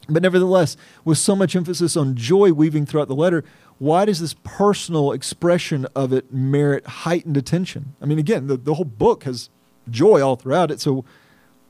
[0.08, 3.44] But nevertheless, with so much emphasis on joy weaving throughout the letter,
[3.80, 7.94] why does this personal expression of it merit heightened attention?
[7.98, 9.48] I mean, again, the, the whole book has
[9.88, 10.82] joy all throughout it.
[10.82, 11.02] So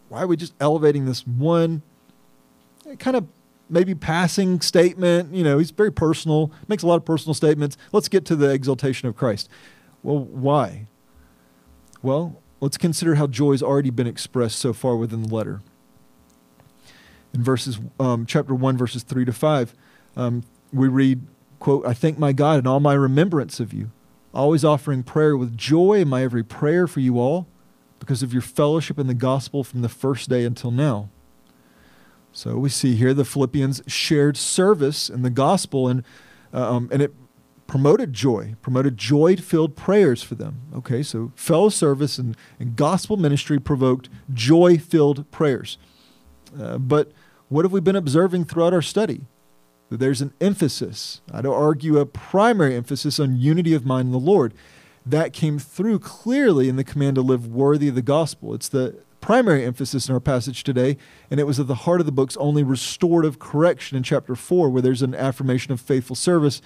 [0.08, 1.82] why are we just elevating this one
[2.98, 3.28] kind of
[3.68, 5.32] maybe passing statement?
[5.32, 7.76] You know, he's very personal, makes a lot of personal statements.
[7.92, 9.48] Let's get to the exaltation of Christ.
[10.02, 10.88] Well, why?
[12.02, 15.60] Well, let's consider how joy has already been expressed so far within the letter
[17.32, 19.74] in verses um, chapter 1 verses 3 to 5
[20.16, 20.42] um,
[20.72, 21.24] we read
[21.60, 23.92] quote i thank my god in all my remembrance of you
[24.32, 27.46] always offering prayer with joy in my every prayer for you all
[27.98, 31.10] because of your fellowship in the gospel from the first day until now.
[32.32, 36.04] So we see here the philippians shared service in the gospel and
[36.52, 37.14] uh, um, and it
[37.66, 40.62] promoted joy promoted joy filled prayers for them.
[40.74, 45.76] Okay so fellow service and, and gospel ministry provoked joy filled prayers.
[46.58, 47.12] Uh, but
[47.48, 49.26] what have we been observing throughout our study?
[49.90, 54.18] That there's an emphasis, I'd argue a primary emphasis on unity of mind in the
[54.18, 54.54] Lord.
[55.04, 58.54] That came through clearly in the command to live worthy of the gospel.
[58.54, 60.96] It's the primary emphasis in our passage today,
[61.30, 64.70] and it was at the heart of the book's only restorative correction in chapter 4,
[64.70, 66.62] where there's an affirmation of faithful service,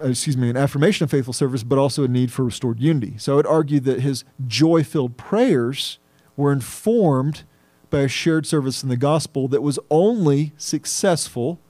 [0.00, 3.14] uh, excuse me, an affirmation of faithful service, but also a need for restored unity.
[3.18, 5.98] So I would argue that his joy filled prayers
[6.36, 7.44] were informed
[7.90, 11.60] by a shared service in the gospel that was only successful,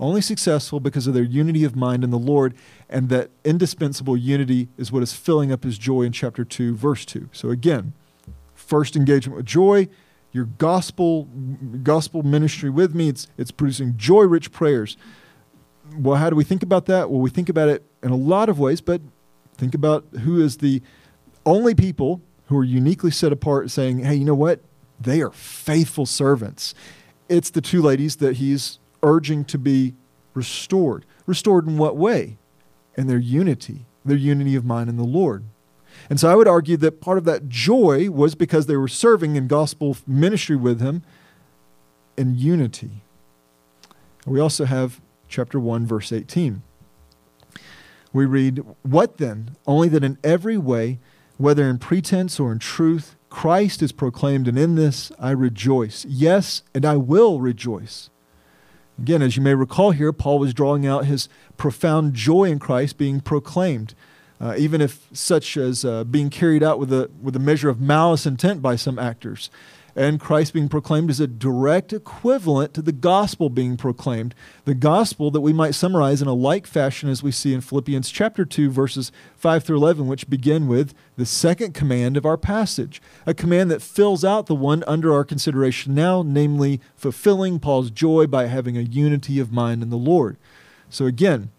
[0.00, 2.54] only successful because of their unity of mind in the Lord,
[2.88, 7.04] and that indispensable unity is what is filling up his joy in chapter 2, verse
[7.04, 7.28] 2.
[7.32, 7.92] So again,
[8.54, 9.88] first engagement with joy,
[10.32, 11.28] your gospel
[11.82, 14.96] gospel ministry with me, it's it's producing joy-rich prayers.
[15.96, 17.08] Well, how do we think about that?
[17.08, 19.00] Well, we think about it in a lot of ways, but
[19.56, 20.82] think about who is the
[21.46, 24.60] only people who are uniquely set apart saying, hey, you know what?
[24.98, 26.74] They are faithful servants.
[27.28, 29.94] It's the two ladies that he's urging to be
[30.34, 31.06] restored.
[31.26, 32.38] Restored in what way?
[32.96, 35.44] In their unity, their unity of mind in the Lord.
[36.10, 39.36] And so I would argue that part of that joy was because they were serving
[39.36, 41.02] in gospel ministry with him
[42.16, 43.02] in unity.
[44.26, 46.62] We also have chapter 1, verse 18.
[48.12, 49.56] We read, What then?
[49.66, 50.98] Only that in every way,
[51.36, 56.04] whether in pretense or in truth, Christ is proclaimed, and in this I rejoice.
[56.08, 58.08] Yes, and I will rejoice.
[58.98, 62.96] Again, as you may recall here, Paul was drawing out his profound joy in Christ
[62.96, 63.94] being proclaimed,
[64.40, 67.80] uh, even if such as uh, being carried out with a, with a measure of
[67.80, 69.50] malice intent by some actors
[69.96, 74.34] and Christ being proclaimed is a direct equivalent to the gospel being proclaimed.
[74.64, 78.10] The gospel that we might summarize in a like fashion as we see in Philippians
[78.10, 83.00] chapter 2 verses 5 through 11 which begin with the second command of our passage,
[83.26, 88.26] a command that fills out the one under our consideration now, namely fulfilling Paul's joy
[88.26, 90.36] by having a unity of mind in the Lord.
[90.90, 91.50] So again,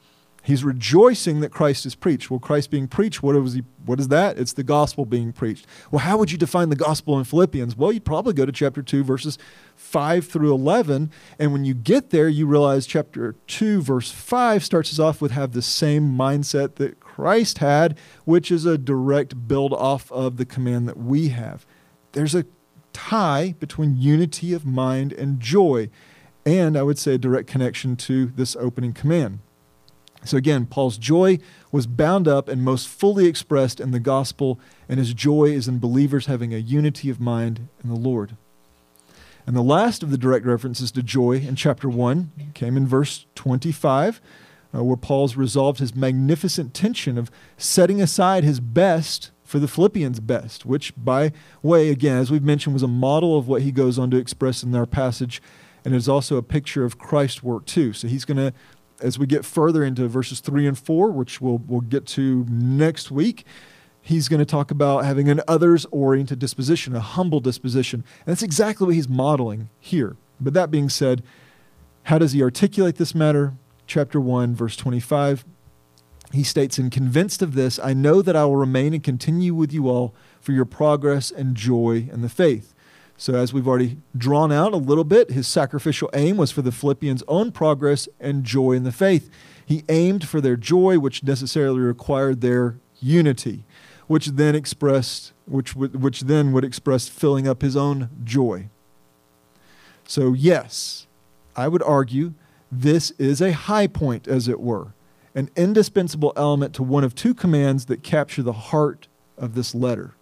[0.46, 2.30] He's rejoicing that Christ is preached.
[2.30, 4.38] Well, Christ being preached, what is, he, what is that?
[4.38, 5.66] It's the gospel being preached.
[5.90, 7.76] Well, how would you define the gospel in Philippians?
[7.76, 9.40] Well, you'd probably go to chapter 2, verses
[9.76, 11.10] 5 through 11.
[11.40, 15.32] And when you get there, you realize chapter 2, verse 5 starts us off with
[15.32, 20.46] have the same mindset that Christ had, which is a direct build off of the
[20.46, 21.66] command that we have.
[22.12, 22.46] There's a
[22.94, 25.90] tie between unity of mind and joy.
[26.46, 29.40] And I would say a direct connection to this opening command.
[30.26, 31.40] So again, Paul's joy
[31.72, 34.60] was bound up and most fully expressed in the gospel,
[34.90, 38.36] and his joy is in believers having a unity of mind in the Lord.
[39.48, 43.28] And the last of the direct references to joy in chapter 1 came in verse
[43.36, 44.20] 25,
[44.74, 50.20] uh, where Paul's resolved his magnificent tension of setting aside his best for the Philippians'
[50.20, 54.00] best, which, by way, again, as we've mentioned, was a model of what he goes
[54.00, 55.42] on to express in our passage,
[55.86, 57.94] and is also a picture of Christ's work too.
[57.94, 58.52] So he's going to
[59.02, 63.12] as we get further into verses three and four, which we'll, we'll get to next
[63.12, 63.46] week,
[64.02, 68.04] he's going to talk about having an others oriented disposition, a humble disposition.
[68.26, 70.16] And that's exactly what he's modeling here.
[70.40, 71.24] But that being said,
[72.04, 73.54] how does he articulate this matter?
[73.88, 75.44] Chapter 1, verse 25.
[76.34, 79.74] He states, And convinced of this, I know that I will remain and continue with
[79.74, 82.75] you all for your progress and joy in the faith.
[83.18, 86.72] So, as we've already drawn out a little bit, his sacrificial aim was for the
[86.72, 89.30] Philippians' own progress and joy in the faith.
[89.66, 93.64] He aimed for their joy, which necessarily required their unity,
[94.08, 98.70] which then expressed, which, which then would express filling up his own joy.
[100.08, 101.08] So, yes,
[101.56, 102.34] I would argue
[102.70, 104.94] this is a high point, as it were,
[105.34, 110.16] an indispensable element to one of two commands that capture the heart of this letter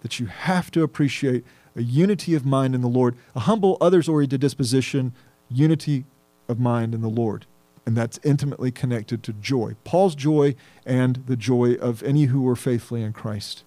[0.00, 1.44] that you have to appreciate
[1.76, 5.14] a unity of mind in the Lord, a humble, others oriented disposition,
[5.48, 6.04] unity
[6.48, 7.46] of mind in the Lord.
[7.86, 9.74] And that's intimately connected to joy.
[9.84, 10.54] Paul's joy
[10.84, 13.64] and the joy of any who were faithfully in Christ.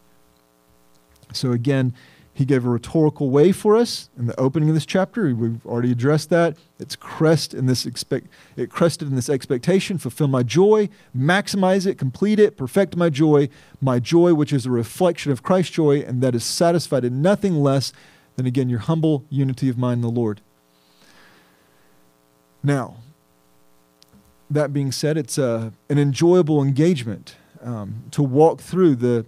[1.34, 1.94] So, again,
[2.34, 5.34] he gave a rhetorical way for us in the opening of this chapter.
[5.36, 6.58] We've already addressed that.
[6.80, 11.98] It's crest in this expect, it crested in this expectation, fulfill my joy, maximize it,
[11.98, 16.22] complete it, perfect my joy, my joy, which is a reflection of Christ's joy, and
[16.24, 17.93] that is satisfied in nothing less
[18.36, 20.41] than again your humble unity of mind in the Lord.
[22.63, 22.96] Now,
[24.50, 29.26] that being said, it's a, uh, an enjoyable engagement um, to walk through the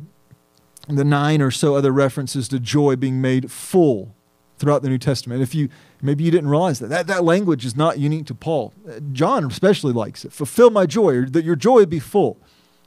[0.87, 4.15] the nine or so other references to joy being made full
[4.57, 5.41] throughout the New Testament.
[5.41, 5.69] If you
[6.01, 8.73] maybe you didn't realize that that, that language is not unique to Paul.
[8.87, 10.31] Uh, John especially likes it.
[10.31, 12.37] Fulfill my joy, or that your joy be full.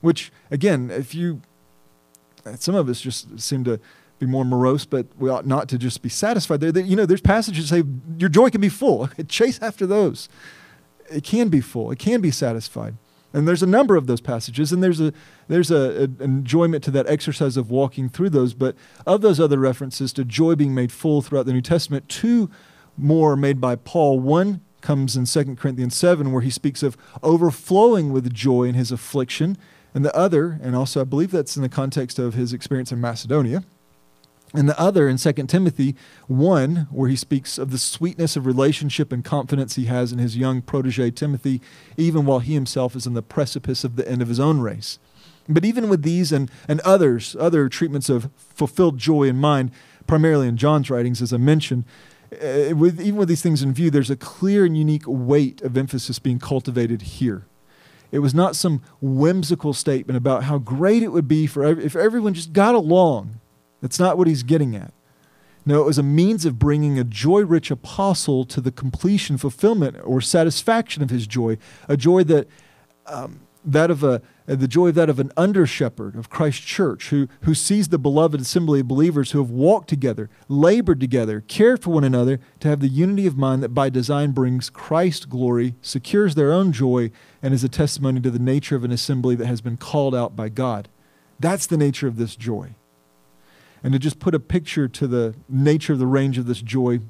[0.00, 1.42] Which again, if you
[2.46, 3.80] uh, some of us just seem to
[4.18, 6.60] be more morose, but we ought not to just be satisfied.
[6.60, 9.08] There, you know, there's passages that say your joy can be full.
[9.28, 10.28] Chase after those.
[11.10, 11.90] It can be full.
[11.90, 12.96] It can be satisfied.
[13.32, 15.12] And there's a number of those passages, and there's a
[15.48, 18.54] there's a, an enjoyment to that exercise of walking through those.
[18.54, 18.74] But
[19.06, 22.50] of those other references to joy being made full throughout the New Testament, two
[22.96, 24.18] more made by Paul.
[24.18, 28.90] One comes in 2 Corinthians 7, where he speaks of overflowing with joy in his
[28.92, 29.58] affliction,
[29.92, 33.00] and the other, and also I believe that's in the context of his experience in
[33.00, 33.64] Macedonia
[34.54, 35.94] and the other in 2 Timothy
[36.26, 40.36] 1, where he speaks of the sweetness of relationship and confidence he has in his
[40.36, 41.60] young protege Timothy,
[41.96, 44.98] even while he himself is on the precipice of the end of his own race.
[45.48, 49.70] But even with these and, and others, other treatments of fulfilled joy in mind,
[50.06, 51.84] primarily in John's writings, as I mentioned,
[52.32, 55.76] uh, with, even with these things in view, there's a clear and unique weight of
[55.76, 57.46] emphasis being cultivated here.
[58.10, 61.94] It was not some whimsical statement about how great it would be for every, if
[61.94, 63.40] everyone just got along
[63.80, 64.92] that's not what he's getting at.
[65.66, 69.96] No, it was a means of bringing a joy rich apostle to the completion, fulfillment,
[70.02, 72.48] or satisfaction of his joy, a joy that.
[73.06, 77.10] Um, that of a the joy of that of an under shepherd of Christ's church
[77.10, 81.82] who who sees the beloved assembly of believers who have walked together, labored together, cared
[81.82, 85.74] for one another to have the unity of mind that by design brings Christ glory,
[85.82, 87.10] secures their own joy,
[87.42, 90.34] and is a testimony to the nature of an assembly that has been called out
[90.34, 90.88] by God.
[91.38, 92.74] That's the nature of this joy.
[93.82, 97.00] And to just put a picture to the nature of the range of this joy,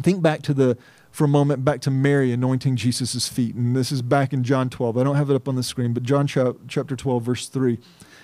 [0.00, 0.78] think back to the,
[1.10, 3.54] for a moment, back to Mary anointing Jesus' feet.
[3.54, 4.96] And this is back in John 12.
[4.96, 7.78] I don't have it up on the screen, but John chapter 12, verse 3.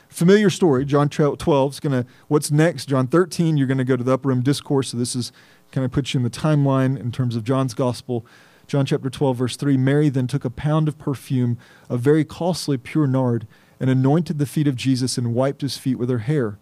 [0.08, 0.84] Familiar story.
[0.84, 2.86] John 12 is going to, what's next?
[2.86, 4.88] John 13, you're going to go to the upper room discourse.
[4.88, 5.30] So this is
[5.70, 8.26] kind of puts you in the timeline in terms of John's gospel.
[8.66, 12.76] John chapter 12, verse 3 Mary then took a pound of perfume, a very costly
[12.76, 13.46] pure nard,
[13.78, 16.58] and anointed the feet of Jesus and wiped his feet with her hair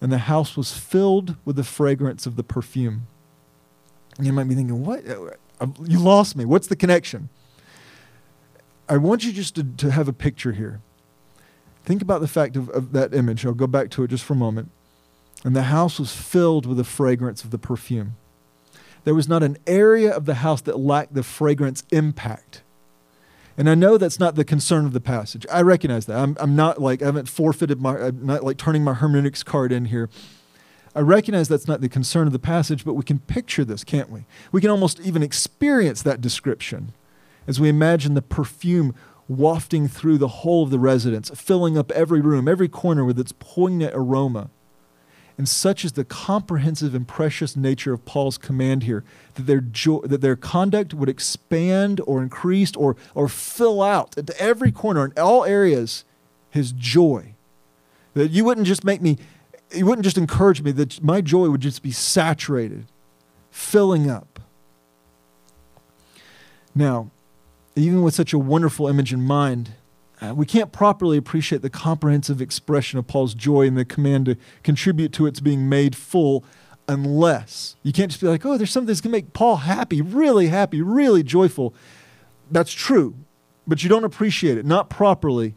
[0.00, 3.06] and the house was filled with the fragrance of the perfume.
[4.16, 5.04] And you might be thinking, what?
[5.08, 6.44] Uh, you lost me.
[6.44, 7.28] What's the connection?
[8.88, 10.80] I want you just to, to have a picture here.
[11.84, 13.44] Think about the fact of, of that image.
[13.44, 14.70] I'll go back to it just for a moment.
[15.44, 18.16] And the house was filled with the fragrance of the perfume.
[19.04, 22.62] There was not an area of the house that lacked the fragrance impact.
[23.58, 25.44] And I know that's not the concern of the passage.
[25.52, 26.16] I recognize that.
[26.16, 29.72] I'm, I'm not like, I haven't forfeited my, I'm not like turning my hermeneutics card
[29.72, 30.08] in here.
[30.94, 34.10] I recognize that's not the concern of the passage, but we can picture this, can't
[34.10, 34.26] we?
[34.52, 36.92] We can almost even experience that description
[37.48, 38.94] as we imagine the perfume
[39.26, 43.32] wafting through the whole of the residence, filling up every room, every corner with its
[43.40, 44.50] poignant aroma.
[45.38, 50.02] And such is the comprehensive and precious nature of Paul's command here that their, jo-
[50.04, 55.12] that their conduct would expand or increase or, or fill out at every corner, in
[55.16, 56.04] all areas,
[56.50, 57.34] his joy.
[58.14, 59.16] That you wouldn't just make me,
[59.72, 62.86] you wouldn't just encourage me, that my joy would just be saturated,
[63.52, 64.40] filling up.
[66.74, 67.12] Now,
[67.76, 69.70] even with such a wonderful image in mind,
[70.20, 74.36] uh, we can't properly appreciate the comprehensive expression of Paul's joy and the command to
[74.62, 76.44] contribute to its being made full
[76.88, 80.00] unless you can't just be like, oh, there's something that's going to make Paul happy,
[80.00, 81.74] really happy, really joyful.
[82.50, 83.14] That's true,
[83.66, 85.54] but you don't appreciate it, not properly,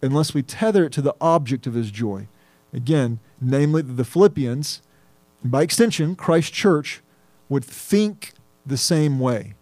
[0.00, 2.28] unless we tether it to the object of his joy.
[2.72, 4.82] Again, namely the Philippians,
[5.42, 7.02] and by extension, Christ Church,
[7.48, 8.32] would think
[8.64, 9.54] the same way.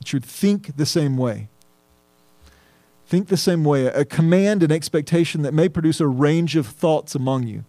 [0.00, 1.48] It should think the same way.
[3.08, 3.86] Think the same way.
[3.86, 7.64] A command and expectation that may produce a range of thoughts among you.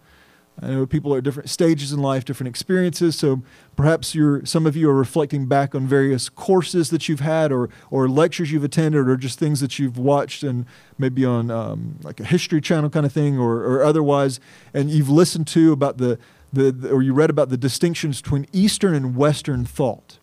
[0.60, 3.16] I know people are at different stages in life, different experiences.
[3.16, 3.40] So
[3.74, 7.70] perhaps you're, some of you are reflecting back on various courses that you've had, or
[7.90, 10.66] or lectures you've attended, or just things that you've watched, and
[10.98, 14.40] maybe on um, like a History Channel kind of thing, or or otherwise,
[14.74, 16.18] and you've listened to about the,
[16.52, 20.19] the, the or you read about the distinctions between Eastern and Western thought.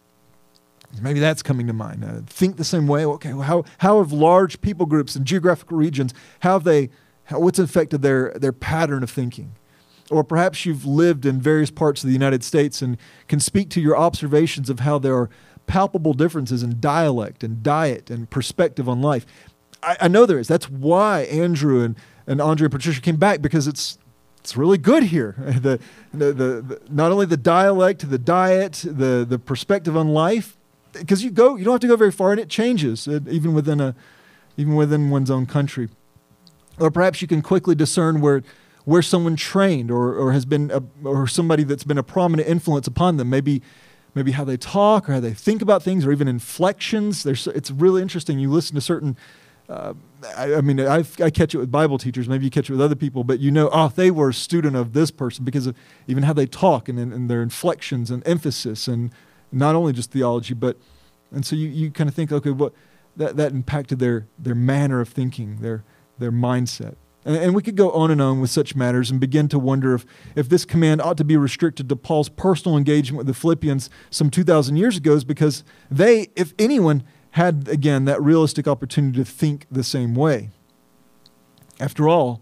[1.02, 2.04] Maybe that's coming to mind.
[2.04, 3.06] Uh, think the same way.
[3.06, 6.90] Okay, well, how how have large people groups and geographical regions how have they
[7.26, 9.56] how, what's affected their their pattern of thinking?
[10.10, 13.82] Or perhaps you've lived in various parts of the United States and can speak to
[13.82, 15.30] your observations of how there are
[15.66, 19.26] palpable differences in dialect and diet and perspective on life.
[19.84, 20.48] I, I know there is.
[20.48, 23.98] That's why Andrew and, and Andre and Patricia came back because it's
[24.40, 25.36] it's really good here.
[25.62, 25.80] The,
[26.14, 30.58] the, the, not only the dialect, the diet, the, the perspective on life,
[30.94, 33.54] because you go, you don't have to go very far, and it changes it, even
[33.54, 33.96] within a,
[34.58, 35.90] even within one's own country.
[36.80, 38.44] Or perhaps you can quickly discern where
[38.86, 42.88] where someone trained or, or has been a, or somebody that's been a prominent influence
[42.88, 43.30] upon them.
[43.30, 43.62] Maybe
[44.16, 47.24] maybe how they talk or how they think about things or even inflections.
[47.24, 48.40] There's, it's really interesting.
[48.40, 49.18] You listen to certain
[49.70, 49.94] uh,
[50.38, 52.30] I, I, mean I've, i catch it with bible teachers.
[52.30, 54.76] Maybe you catch it with other people but you know oh they were a student
[54.78, 55.76] of this person because of
[56.08, 59.12] even how they talk and, and their inflections and emphasis and
[59.52, 60.78] not only just theology but
[61.32, 62.74] and so you, you kind of think okay what
[63.16, 65.84] that, that impacted their their manner of thinking their
[66.20, 66.96] their mindset
[67.28, 70.06] and we could go on and on with such matters and begin to wonder if,
[70.34, 74.30] if this command ought to be restricted to Paul's personal engagement with the Philippians some
[74.30, 79.66] 2,000 years ago, is because they, if anyone, had again that realistic opportunity to think
[79.70, 80.52] the same way.
[81.82, 82.42] After all,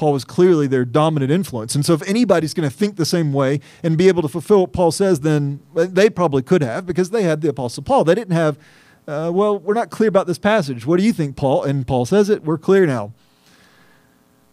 [0.00, 1.74] Paul was clearly their dominant influence.
[1.74, 4.62] And so, if anybody's going to think the same way and be able to fulfill
[4.62, 8.04] what Paul says, then they probably could have because they had the Apostle Paul.
[8.04, 8.58] They didn't have,
[9.06, 10.86] uh, well, we're not clear about this passage.
[10.86, 11.64] What do you think, Paul?
[11.64, 12.44] And Paul says it.
[12.44, 13.12] We're clear now.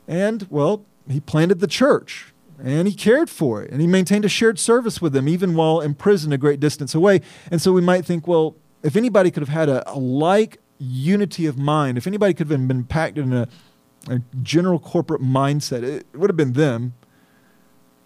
[0.06, 4.30] And, well, he planted the church and he cared for it and he maintained a
[4.30, 7.22] shared service with them even while imprisoned a great distance away.
[7.50, 11.45] And so we might think, well, if anybody could have had a, a like unity
[11.45, 13.48] of mind, if anybody could have been packed in a,
[14.10, 16.93] a general corporate mindset, it, would have been them.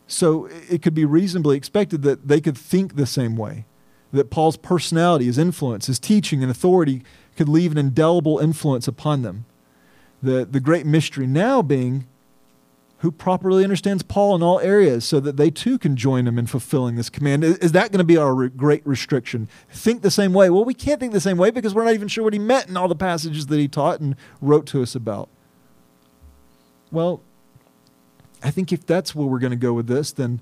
[0.07, 3.65] So it could be reasonably expected that they could think the same way,
[4.11, 7.01] that Paul's personality, his influence, his teaching, and authority
[7.37, 9.45] could leave an indelible influence upon them
[10.21, 12.07] the, the great mystery now being
[12.99, 16.45] who properly understands Paul in all areas so that they too can join him in
[16.45, 17.43] fulfilling this command.
[17.43, 19.49] Is, is that going to be our re- great restriction?
[19.71, 20.51] Think the same way?
[20.51, 22.67] Well, we can't think the same way because we're not even sure what he meant
[22.67, 25.29] in all the passages that he taught and wrote to us about.
[26.91, 27.21] Well,
[28.43, 30.41] I think if that's where we're going to go with this, then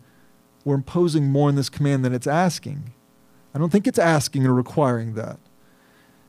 [0.65, 2.93] we're imposing more in this command than it's asking.
[3.53, 5.39] I don't think it's asking or requiring that.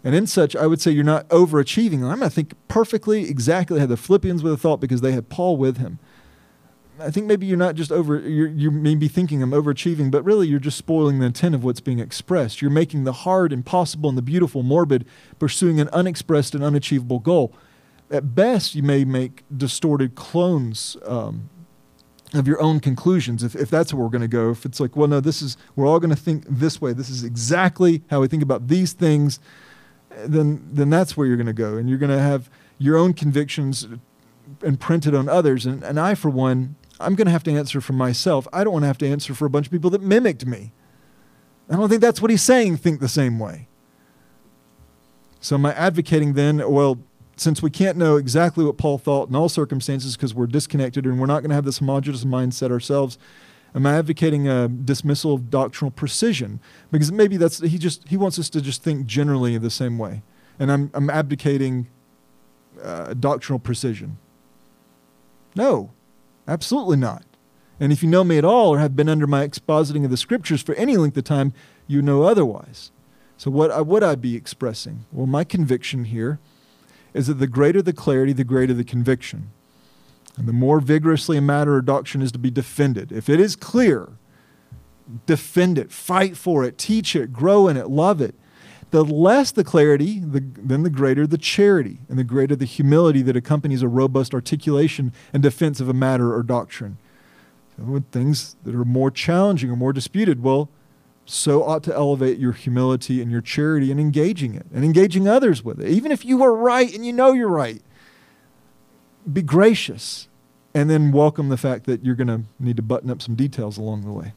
[0.03, 1.97] And in such, I would say you're not overachieving.
[1.97, 5.29] I'm going to think perfectly, exactly how the Philippians would have thought because they had
[5.29, 5.99] Paul with him.
[6.99, 10.23] I think maybe you're not just over, you're, you may be thinking I'm overachieving, but
[10.23, 12.61] really you're just spoiling the intent of what's being expressed.
[12.61, 15.07] You're making the hard impossible and the beautiful morbid,
[15.39, 17.55] pursuing an unexpressed and unachievable goal.
[18.11, 21.49] At best, you may make distorted clones um,
[22.35, 24.51] of your own conclusions if, if that's where we're going to go.
[24.51, 26.93] If it's like, well, no, this is, we're all going to think this way.
[26.93, 29.39] This is exactly how we think about these things
[30.25, 33.13] then then that's where you're going to go, and you're going to have your own
[33.13, 33.87] convictions
[34.63, 35.67] imprinted on others.
[35.67, 38.49] And, and I, for one, I'm going to have to answer for myself.
[38.53, 40.73] I don't want to have to answer for a bunch of people that mimicked me.
[41.69, 42.79] I don't think that's what he's saying.
[42.79, 43.69] Think the same way.
[45.41, 46.69] So am I advocating then?
[46.71, 46.99] Well,
[47.41, 51.19] since we can't know exactly what Paul thought in all circumstances because we're disconnected and
[51.19, 53.19] we're not going to have this homogenous mindset ourselves
[53.75, 56.61] Am I advocating a dismissal of doctrinal precision?
[56.91, 60.23] Because maybe that's he just he wants us to just think generally the same way,
[60.59, 61.87] and I'm I'm abdicating
[62.83, 64.19] uh, doctrinal precision.
[65.55, 65.91] No,
[66.49, 67.25] absolutely not.
[67.79, 70.17] And if you know me at all or have been under my expositing of the
[70.17, 71.55] scriptures for any length of time,
[71.87, 72.91] you know otherwise.
[73.37, 75.07] So what uh, would I be expressing?
[75.13, 76.41] Well, my conviction here
[77.13, 79.51] is that the greater the clarity, the greater the conviction.
[80.37, 83.13] And the more vigorously a matter of doctrine is to be defended.
[83.13, 84.11] If it is clear,
[85.27, 88.35] defend it, fight for it, teach it, grow in it, love it.
[88.91, 93.23] the less the clarity, the, then the greater the charity, and the greater the humility
[93.23, 96.99] that accompanies a robust articulation and defense of a matter or doctrine.
[97.77, 100.69] So things that are more challenging or more disputed, well,
[101.31, 105.63] so ought to elevate your humility and your charity and engaging it and engaging others
[105.65, 105.89] with it.
[105.89, 107.83] Even if you are right and you know you're right,
[109.33, 110.29] be gracious
[110.75, 113.79] and then welcome the fact that you're going to need to button up some details
[113.79, 114.33] along the way.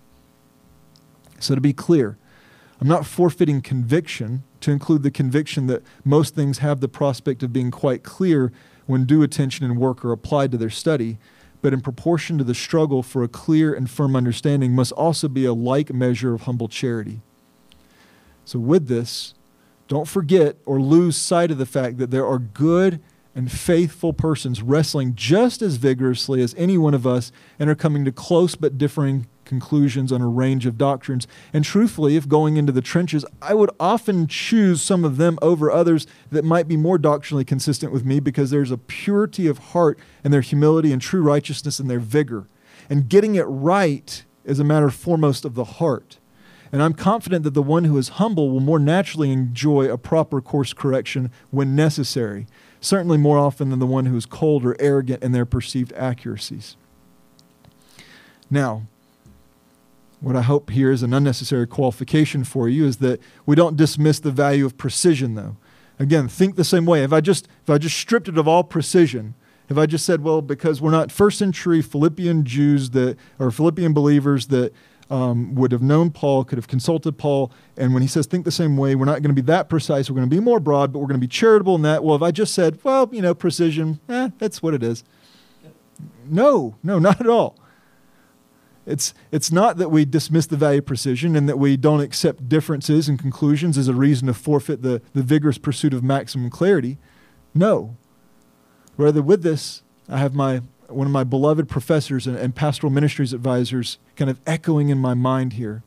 [1.39, 2.17] So, to be clear,
[2.79, 7.51] I'm not forfeiting conviction to include the conviction that most things have the prospect of
[7.51, 8.51] being quite clear
[8.85, 11.17] when due attention and work are applied to their study
[11.63, 15.45] but in proportion to the struggle for a clear and firm understanding must also be
[15.45, 17.21] a like measure of humble charity.
[18.43, 19.33] So, with this,
[19.87, 23.01] don't forget or lose sight of the fact that there are good
[23.33, 28.03] and faithful persons wrestling just as vigorously as any one of us and are coming
[28.05, 31.27] to close but differing conclusions on a range of doctrines.
[31.51, 35.71] And truthfully, if going into the trenches, I would often choose some of them over
[35.71, 39.99] others that might be more doctrinally consistent with me because there's a purity of heart
[40.23, 42.47] and their humility and true righteousness and their vigor.
[42.89, 46.19] And getting it right is a matter foremost of the heart.
[46.71, 50.41] And I'm confident that the one who is humble will more naturally enjoy a proper
[50.41, 52.47] course correction when necessary,
[52.81, 56.75] certainly more often than the one who is cold or arrogant in their perceived accuracies.
[58.49, 58.87] Now,
[60.23, 64.21] what I hope here is an unnecessary qualification for you is that we don't dismiss
[64.21, 65.57] the value of precision, though.
[65.99, 67.03] Again, think the same way.
[67.03, 69.35] If I just if I just stripped it of all precision,
[69.67, 73.93] if I just said, well, because we're not first century Philippian Jews that or Philippian
[73.93, 74.73] believers that
[75.09, 78.51] um, would have known Paul, could have consulted Paul, and when he says think the
[78.51, 80.09] same way, we're not going to be that precise.
[80.09, 82.01] We're going to be more broad, but we're going to be charitable in that.
[82.01, 85.03] Well, if I just said, well, you know, precision, eh, that's what it is.
[86.25, 87.57] No, no, not at all.
[88.85, 92.49] It's, it's not that we dismiss the value of precision and that we don't accept
[92.49, 96.97] differences and conclusions as a reason to forfeit the, the vigorous pursuit of maximum clarity.
[97.53, 97.95] No.
[98.97, 103.31] Rather, with this, I have my, one of my beloved professors and, and pastoral ministries
[103.31, 105.81] advisors kind of echoing in my mind here,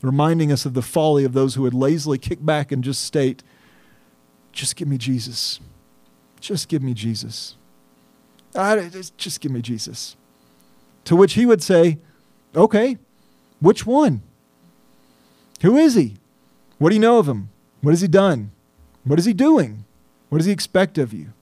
[0.00, 3.42] reminding us of the folly of those who would lazily kick back and just state,
[4.52, 5.60] just give me Jesus.
[6.40, 7.56] Just give me Jesus.
[8.54, 10.16] I, just give me Jesus.
[11.04, 11.98] To which he would say,
[12.54, 12.98] Okay,
[13.60, 14.22] which one?
[15.62, 16.16] Who is he?
[16.78, 17.50] What do you know of him?
[17.82, 18.50] What has he done?
[19.04, 19.84] What is he doing?
[20.28, 21.32] What does he expect of you?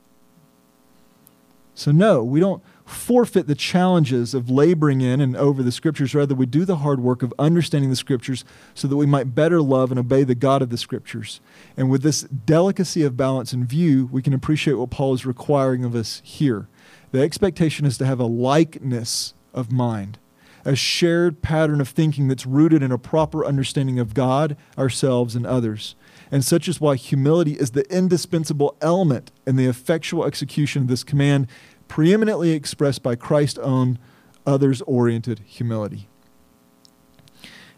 [1.74, 6.14] So, no, we don't forfeit the challenges of laboring in and over the scriptures.
[6.14, 8.44] Rather, we do the hard work of understanding the scriptures
[8.74, 11.40] so that we might better love and obey the God of the scriptures.
[11.76, 15.84] And with this delicacy of balance in view, we can appreciate what Paul is requiring
[15.84, 16.66] of us here.
[17.12, 20.18] The expectation is to have a likeness of mind
[20.64, 25.46] a shared pattern of thinking that's rooted in a proper understanding of God, ourselves, and
[25.46, 25.94] others.
[26.30, 31.04] And such is why humility is the indispensable element in the effectual execution of this
[31.04, 31.46] command,
[31.86, 33.98] preeminently expressed by Christ's own
[34.46, 36.08] others oriented humility.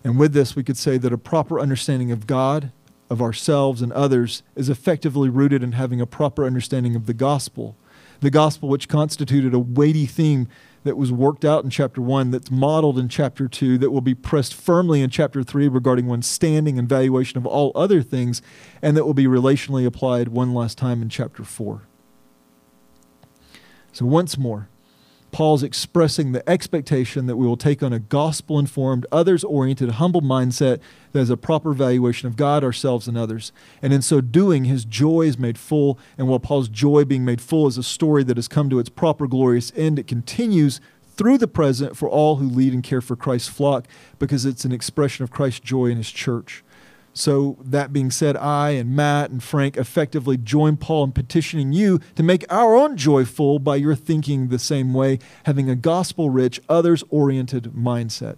[0.03, 2.72] And with this, we could say that a proper understanding of God,
[3.09, 7.76] of ourselves, and others is effectively rooted in having a proper understanding of the gospel.
[8.20, 10.49] The gospel, which constituted a weighty theme
[10.85, 14.14] that was worked out in chapter 1, that's modeled in chapter 2, that will be
[14.14, 18.41] pressed firmly in chapter 3 regarding one's standing and valuation of all other things,
[18.81, 21.83] and that will be relationally applied one last time in chapter 4.
[23.93, 24.68] So, once more,
[25.33, 30.22] Paul's expressing the expectation that we will take on a gospel informed, others oriented, humble
[30.22, 30.81] mindset
[31.12, 33.53] that has a proper valuation of God, ourselves, and others.
[33.83, 35.99] And in so doing, his joy is made full.
[36.18, 38.89] And while Paul's joy being made full is a story that has come to its
[38.89, 40.81] proper glorious end, it continues
[41.16, 43.87] through the present for all who lead and care for Christ's flock
[44.18, 46.64] because it's an expression of Christ's joy in his church.
[47.13, 51.99] So, that being said, I and Matt and Frank effectively join Paul in petitioning you
[52.15, 56.31] to make our own joy full by your thinking the same way, having a gospel
[56.31, 58.37] rich, others oriented mindset.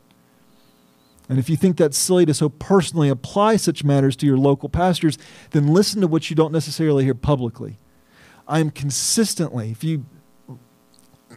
[1.29, 4.69] And if you think that's silly to so personally apply such matters to your local
[4.69, 5.19] pastors,
[5.51, 7.79] then listen to what you don't necessarily hear publicly.
[8.49, 10.05] I am consistently, if you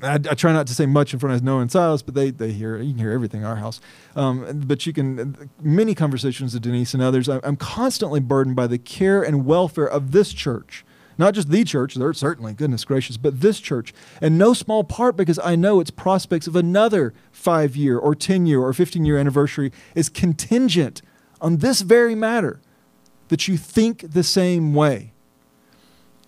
[0.01, 2.31] I, I, try not to say much in front of Noah and Silas, but they,
[2.31, 3.79] they hear you can hear everything in our house.
[4.15, 7.29] Um, but you can many conversations with Denise and others.
[7.29, 10.85] I, I'm constantly burdened by the care and welfare of this church,
[11.17, 11.95] not just the church.
[11.95, 15.91] They're certainly goodness gracious, but this church, and no small part because I know its
[15.91, 21.01] prospects of another five year or ten year or fifteen year anniversary is contingent
[21.41, 22.61] on this very matter
[23.29, 25.13] that you think the same way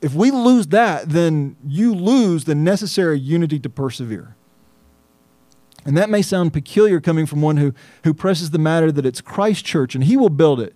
[0.02, 4.36] if we lose that, then you lose the necessary unity to persevere.
[5.86, 7.74] And that may sound peculiar coming from one who,
[8.04, 10.76] who presses the matter that it's Christ church and he will build it.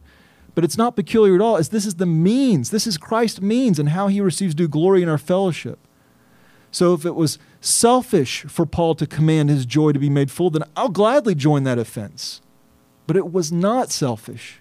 [0.53, 2.72] but it's not peculiar at all, as this is the means.
[2.72, 5.80] This is Christ's means and how he receives due glory in our fellowship.
[6.72, 10.49] So if it was selfish for Paul to command his joy to be made full,
[10.49, 12.41] then I'll gladly join that offense.
[13.07, 14.59] But it was not selfish.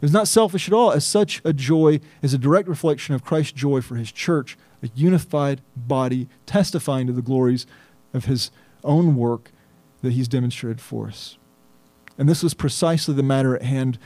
[0.00, 3.24] It was not selfish at all, as such a joy is a direct reflection of
[3.24, 7.66] Christ's joy for his church, a unified body testifying to the glories
[8.12, 8.50] of his
[8.84, 9.52] own work
[10.02, 11.38] that he's demonstrated for us.
[12.18, 13.98] And this was precisely the matter at hand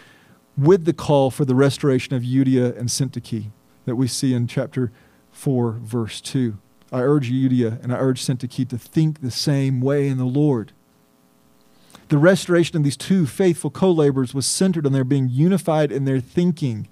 [0.56, 3.50] with the call for the restoration of Euodia and Syntyche
[3.84, 4.92] that we see in chapter
[5.32, 6.56] 4, verse 2.
[6.92, 10.72] I urge Euodia and I urge Syntyche to think the same way in the Lord.
[12.10, 16.06] The restoration of these two faithful co laborers was centered on their being unified in
[16.06, 16.88] their thinking.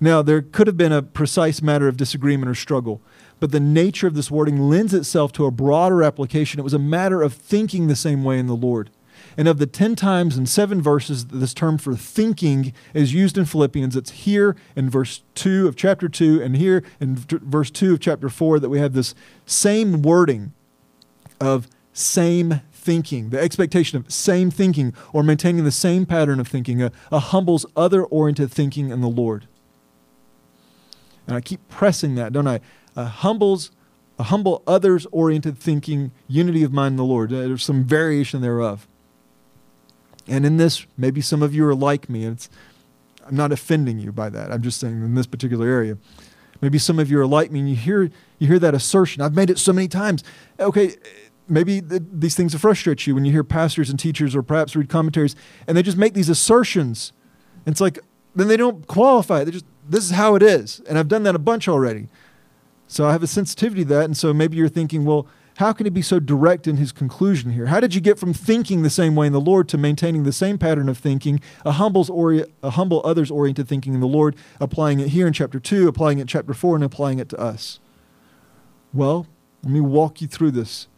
[0.00, 3.02] Now, there could have been a precise matter of disagreement or struggle,
[3.40, 6.58] but the nature of this wording lends itself to a broader application.
[6.58, 8.90] It was a matter of thinking the same way in the Lord.
[9.36, 13.36] And of the 10 times in seven verses that this term for thinking is used
[13.36, 17.92] in Philippians, it's here in verse 2 of chapter 2 and here in verse 2
[17.92, 19.14] of chapter 4 that we have this
[19.44, 20.54] same wording
[21.38, 26.82] of same thinking, the expectation of same thinking or maintaining the same pattern of thinking,
[26.82, 29.46] a, a humbles other oriented thinking in the Lord.
[31.26, 32.60] And I keep pressing that, don't I?
[32.96, 33.70] A humbles
[34.18, 37.32] a humble others oriented thinking, unity of mind in the Lord.
[37.32, 38.86] Uh, there's some variation thereof.
[40.28, 42.26] And in this, maybe some of you are like me.
[42.26, 42.48] It's,
[43.26, 44.52] I'm not offending you by that.
[44.52, 45.98] I'm just saying in this particular area.
[46.60, 49.22] Maybe some of you are like me and you hear, you hear that assertion.
[49.22, 50.22] I've made it so many times.
[50.60, 50.94] Okay,
[51.48, 54.88] maybe th- these things frustrate you when you hear pastors and teachers or perhaps read
[54.88, 55.36] commentaries
[55.66, 57.12] and they just make these assertions.
[57.66, 57.98] And it's like,
[58.34, 59.44] then they don't qualify.
[59.44, 60.80] They just, this is how it is.
[60.88, 62.08] And I've done that a bunch already.
[62.86, 64.04] So I have a sensitivity to that.
[64.04, 65.26] And so maybe you're thinking, well,
[65.56, 67.66] how can he be so direct in his conclusion here?
[67.66, 70.32] How did you get from thinking the same way in the Lord to maintaining the
[70.32, 74.34] same pattern of thinking, a, humbles ori- a humble others oriented thinking in the Lord,
[74.60, 77.38] applying it here in chapter 2, applying it in chapter 4, and applying it to
[77.38, 77.80] us?
[78.94, 79.26] Well,
[79.62, 80.88] let me walk you through this.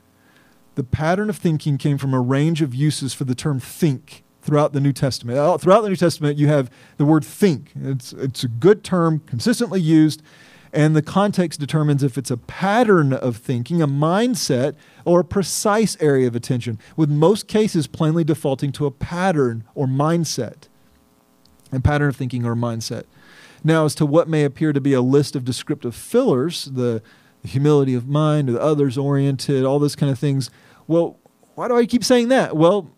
[0.75, 4.73] The pattern of thinking came from a range of uses for the term think throughout
[4.73, 5.61] the New Testament.
[5.61, 7.73] Throughout the New Testament, you have the word think.
[7.81, 10.23] It's, it's a good term, consistently used
[10.75, 15.97] and the context determines if it's a pattern of thinking, a mindset, or a precise
[16.01, 20.67] area of attention, with most cases plainly defaulting to a pattern or mindset.
[21.71, 23.05] And pattern of thinking or mindset.
[23.63, 27.03] Now, as to what may appear to be a list of descriptive fillers, the
[27.45, 30.51] humility of mind, the others oriented, all those kind of things,
[30.87, 31.19] well,
[31.55, 32.57] why do I keep saying that?
[32.57, 32.91] Well,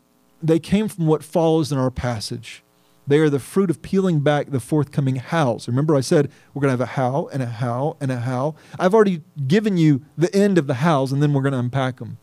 [0.43, 2.63] they came from what follows in our passage.
[3.07, 5.69] They are the fruit of peeling back the forthcoming hows.
[5.69, 8.57] Remember, I said we're going to have a how and a how and a how.
[8.79, 11.99] I've already given you the end of the hows, and then we're going to unpack
[11.99, 12.19] them.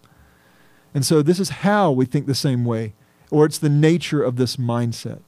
[0.93, 2.93] And so, this is how we think the same way,
[3.31, 5.21] or it's the nature of this mindset.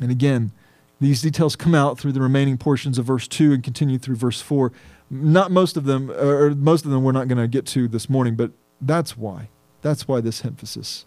[0.00, 0.52] And again,
[1.00, 4.40] these details come out through the remaining portions of verse 2 and continue through verse
[4.40, 4.72] 4.
[5.08, 8.10] Not most of them, or most of them we're not going to get to this
[8.10, 9.48] morning, but that's why.
[9.82, 11.06] That's why this emphasis.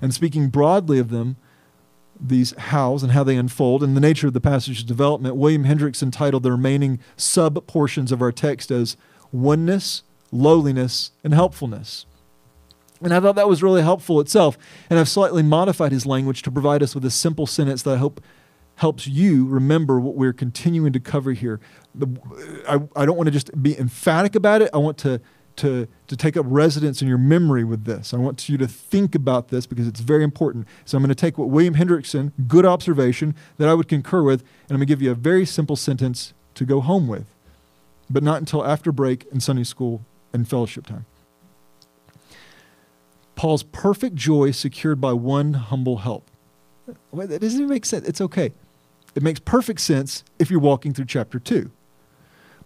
[0.00, 1.36] And speaking broadly of them,
[2.20, 6.02] these hows and how they unfold and the nature of the passage's development, William Hendricks
[6.02, 8.96] entitled the remaining sub portions of our text as
[9.32, 12.06] oneness, lowliness, and helpfulness.
[13.02, 14.56] And I thought that was really helpful itself.
[14.88, 17.98] And I've slightly modified his language to provide us with a simple sentence that I
[17.98, 18.20] hope
[18.82, 21.60] helps you remember what we're continuing to cover here.
[21.94, 22.08] The,
[22.68, 24.70] I, I don't want to just be emphatic about it.
[24.74, 25.20] I want to
[25.56, 28.12] to, to take up residence in your memory with this.
[28.12, 30.66] I want you to think about this because it's very important.
[30.84, 34.40] So I'm going to take what William Hendriksen, good observation, that I would concur with,
[34.40, 37.26] and I'm going to give you a very simple sentence to go home with,
[38.10, 40.00] but not until after break and Sunday school
[40.32, 41.04] and fellowship time.
[43.36, 46.30] Paul's perfect joy secured by one humble help.
[47.12, 48.08] That doesn't even make sense.
[48.08, 48.52] It's okay.
[49.14, 51.70] It makes perfect sense if you're walking through chapter 2.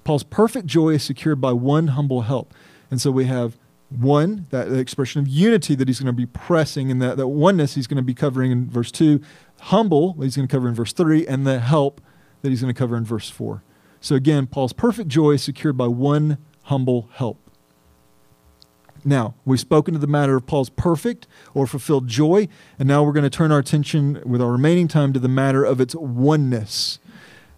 [0.04, 2.54] Paul's perfect joy is secured by one humble help.
[2.90, 6.90] And so we have one, that expression of unity that he's going to be pressing,
[6.90, 9.20] and that, that oneness he's going to be covering in verse 2,
[9.62, 12.00] humble, he's going to cover in verse 3, and the help
[12.42, 13.62] that he's going to cover in verse 4.
[14.00, 17.45] So again, Paul's perfect joy is secured by one humble help.
[19.06, 23.12] Now, we've spoken to the matter of Paul's perfect or fulfilled joy, and now we're
[23.12, 26.98] going to turn our attention with our remaining time to the matter of its oneness.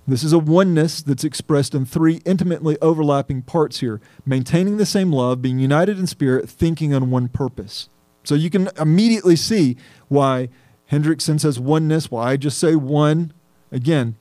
[0.07, 5.11] This is a oneness that's expressed in three intimately overlapping parts here maintaining the same
[5.11, 7.89] love, being united in spirit, thinking on one purpose.
[8.25, 9.79] So you can immediately see
[10.09, 10.51] why
[10.93, 13.33] Hendriksen says oneness, why I just say one.
[13.73, 14.17] Again,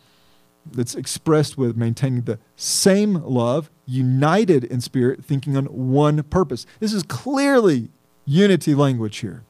[0.71, 6.65] that's expressed with maintaining the same love, united in spirit, thinking on one purpose.
[6.79, 7.89] This is clearly
[8.25, 9.43] unity language here.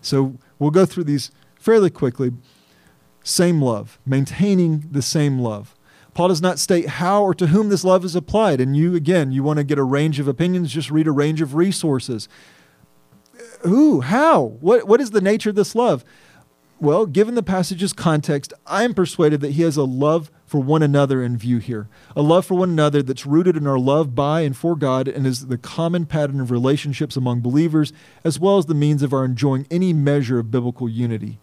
[0.00, 2.32] So we'll go through these fairly quickly.
[3.26, 5.74] same love, maintaining the same love.
[6.14, 8.60] Paul does not state how or to whom this love is applied.
[8.60, 11.40] And you, again, you want to get a range of opinions, just read a range
[11.40, 12.28] of resources.
[13.62, 14.00] Who?
[14.00, 14.56] How?
[14.60, 16.04] What, what is the nature of this love?
[16.78, 20.82] Well, given the passage's context, I am persuaded that he has a love for one
[20.82, 21.88] another in view here.
[22.14, 25.26] A love for one another that's rooted in our love by and for God and
[25.26, 29.24] is the common pattern of relationships among believers, as well as the means of our
[29.24, 31.40] enjoying any measure of biblical unity.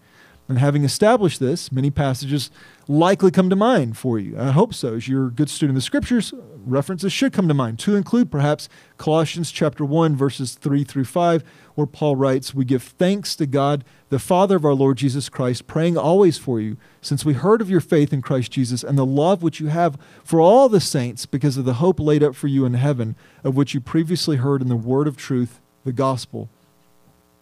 [0.48, 2.52] And having established this, many passages
[2.88, 4.38] likely come to mind for you.
[4.38, 4.96] I hope so.
[4.96, 6.32] As you're a good student of the scriptures,
[6.66, 11.44] references should come to mind, to include perhaps Colossians chapter 1, verses 3 through 5,
[11.76, 15.68] where Paul writes, We give thanks to God, the Father of our Lord Jesus Christ,
[15.68, 19.06] praying always for you, since we heard of your faith in Christ Jesus and the
[19.06, 22.48] love which you have for all the saints because of the hope laid up for
[22.48, 26.50] you in heaven, of which you previously heard in the word of truth, the gospel.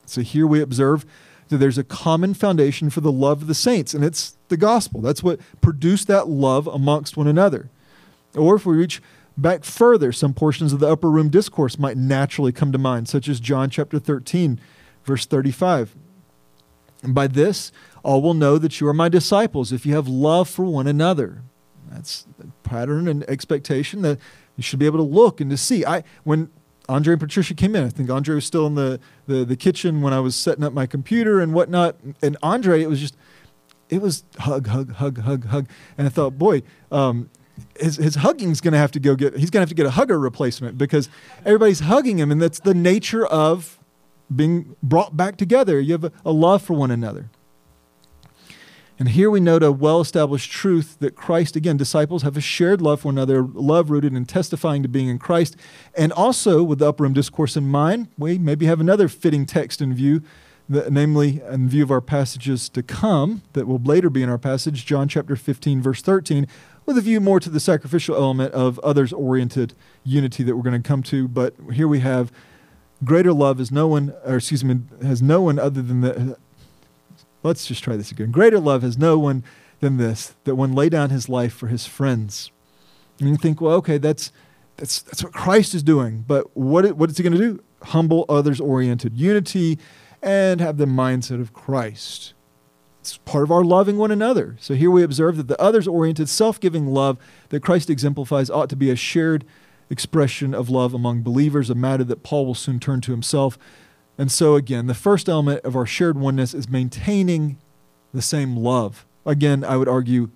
[0.05, 1.05] So here we observe
[1.49, 5.01] that there's a common foundation for the love of the saints, and it's the gospel.
[5.01, 7.69] That's what produced that love amongst one another.
[8.35, 9.01] Or if we reach
[9.37, 13.27] back further, some portions of the upper room discourse might naturally come to mind, such
[13.27, 14.59] as John chapter 13,
[15.03, 15.95] verse 35.
[17.03, 17.71] And by this,
[18.03, 21.43] all will know that you are my disciples if you have love for one another.
[21.89, 22.25] That's
[22.63, 24.19] pattern and expectation that
[24.55, 25.85] you should be able to look and to see.
[25.85, 26.49] I when
[26.87, 27.85] Andre and Patricia came in.
[27.85, 30.73] I think Andre was still in the, the, the kitchen when I was setting up
[30.73, 31.95] my computer and whatnot.
[32.21, 33.15] And Andre, it was just,
[33.89, 35.69] it was hug, hug, hug, hug, hug.
[35.97, 37.29] And I thought, boy, um,
[37.79, 39.85] his, his hugging's going to have to go get, he's going to have to get
[39.85, 41.09] a hugger replacement because
[41.45, 42.31] everybody's hugging him.
[42.31, 43.79] And that's the nature of
[44.33, 45.79] being brought back together.
[45.79, 47.29] You have a, a love for one another.
[49.01, 52.81] And here we note a well established truth that Christ, again, disciples have a shared
[52.81, 55.55] love for one another, love rooted in testifying to being in Christ.
[55.97, 59.81] And also, with the upper room discourse in mind, we maybe have another fitting text
[59.81, 60.21] in view,
[60.69, 64.85] namely, in view of our passages to come, that will later be in our passage,
[64.85, 66.45] John chapter 15, verse 13,
[66.85, 69.73] with a view more to the sacrificial element of others oriented
[70.03, 71.27] unity that we're going to come to.
[71.27, 72.31] But here we have
[73.03, 76.37] greater love is no one, or excuse me, has no one other than the
[77.43, 78.31] Let's just try this again.
[78.31, 79.43] Greater love has no one
[79.79, 82.51] than this, that one lay down his life for his friends.
[83.19, 84.31] And you think, well, okay, that's,
[84.77, 86.23] that's, that's what Christ is doing.
[86.27, 87.63] But what, what is he going to do?
[87.81, 89.79] Humble, others oriented unity
[90.21, 92.35] and have the mindset of Christ.
[93.01, 94.55] It's part of our loving one another.
[94.59, 97.17] So here we observe that the others oriented, self giving love
[97.49, 99.43] that Christ exemplifies ought to be a shared
[99.89, 103.57] expression of love among believers, a matter that Paul will soon turn to himself.
[104.19, 107.57] And so, again, the first element of our shared oneness is maintaining
[108.13, 109.07] the same love.
[109.25, 110.29] Again, I would argue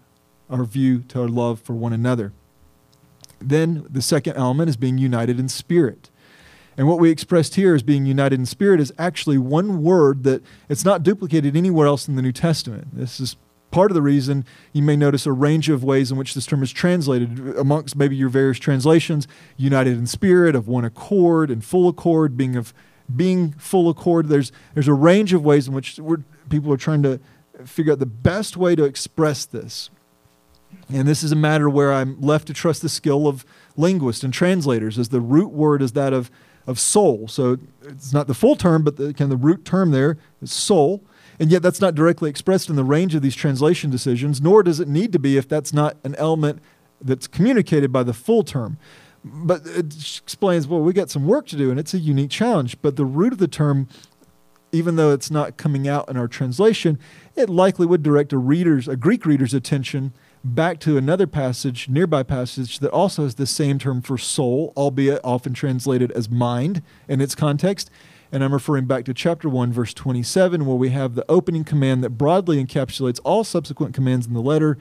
[0.50, 2.34] our view to our love for one another.
[3.40, 6.10] Then the second element is being united in spirit.
[6.78, 10.44] And what we expressed here as being united in spirit is actually one word that
[10.68, 12.88] it's not duplicated anywhere else in the New Testament.
[12.94, 13.38] This is
[13.72, 16.64] part of the reason you may notice a range of ways in which this term
[16.64, 21.88] is translated amongst maybe your various translations united in spirit, of one accord, and full
[21.88, 22.74] accord, being of
[23.14, 24.30] being full accord.
[24.30, 26.00] There's, there's a range of ways in which
[26.50, 27.20] people are trying to
[27.64, 29.90] figure out the best way to express this.
[30.90, 33.46] And this is a matter where I'm left to trust the skill of
[33.78, 36.32] linguists and translators, as the root word is that of,
[36.68, 37.28] of soul.
[37.28, 40.52] So it's not the full term, but the, kind of the root term there is
[40.52, 41.04] soul.
[41.40, 44.80] And yet that's not directly expressed in the range of these translation decisions, nor does
[44.80, 46.62] it need to be if that's not an element
[47.02, 48.78] that's communicated by the full term
[49.26, 49.88] but it
[50.22, 53.06] explains well we got some work to do and it's a unique challenge but the
[53.06, 53.88] root of the term
[54.72, 57.00] even though it's not coming out in our translation
[57.36, 60.14] it likely would direct a reader's a greek reader's attention
[60.54, 65.20] back to another passage nearby passage that also has the same term for soul albeit
[65.24, 67.90] often translated as mind in its context
[68.32, 72.04] and i'm referring back to chapter 1 verse 27 where we have the opening command
[72.04, 74.78] that broadly encapsulates all subsequent commands in the letter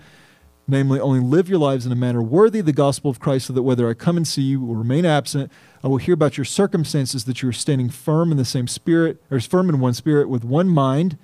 [0.67, 3.63] namely, only live your lives in a manner worthy the gospel of Christ, so that
[3.63, 5.53] whether I come and see you or remain absent,
[5.83, 9.23] I will hear about your circumstances, that you are standing firm in the same spirit,
[9.31, 11.19] or firm in one spirit, with one mind.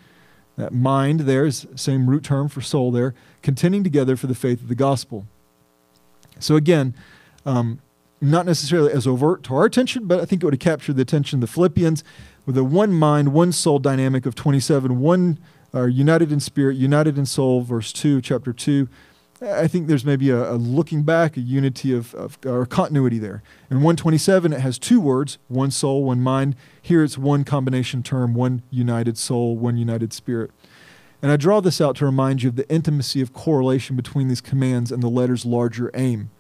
[0.61, 4.61] That mind there is same root term for soul there, contending together for the faith
[4.61, 5.27] of the gospel.
[6.39, 6.95] So again,
[7.47, 7.81] um,
[8.21, 11.03] not necessarily as overt to our attention, but I think it would have captured the
[11.03, 12.05] attention of the Philippians
[12.45, 15.39] with a one mind, one soul dynamic of 27, one
[15.73, 18.87] are united in spirit, united in soul, verse 2, chapter 2
[19.43, 23.43] I think there's maybe a, a looking back, a unity of, of, or continuity there.
[23.70, 26.57] In 127, it has two words one soul, one mind.
[26.82, 30.51] Here it's one combination term, one united soul, one united spirit.
[31.22, 34.41] And I draw this out to remind you of the intimacy of correlation between these
[34.41, 36.30] commands and the letter's larger aim.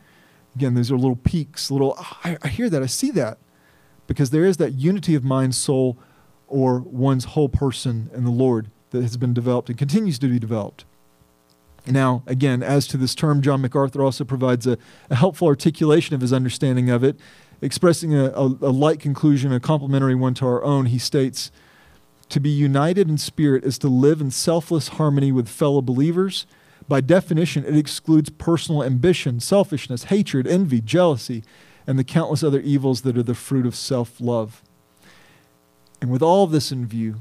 [0.54, 3.38] Again, these are little peeks, little, oh, I, I hear that, I see that.
[4.06, 5.96] Because there is that unity of mind, soul,
[6.48, 10.38] or one's whole person in the Lord that has been developed and continues to be
[10.38, 10.84] developed.
[11.86, 14.78] Now, again, as to this term, John MacArthur also provides a,
[15.08, 17.18] a helpful articulation of his understanding of it,
[17.60, 20.86] expressing a, a, a light conclusion, a complementary one to our own.
[20.86, 21.50] He states,
[22.28, 26.46] To be united in spirit is to live in selfless harmony with fellow believers.
[26.88, 31.44] By definition, it excludes personal ambition, selfishness, hatred, envy, jealousy,
[31.86, 34.62] and the countless other evils that are the fruit of self love.
[36.00, 37.16] And with all this in view,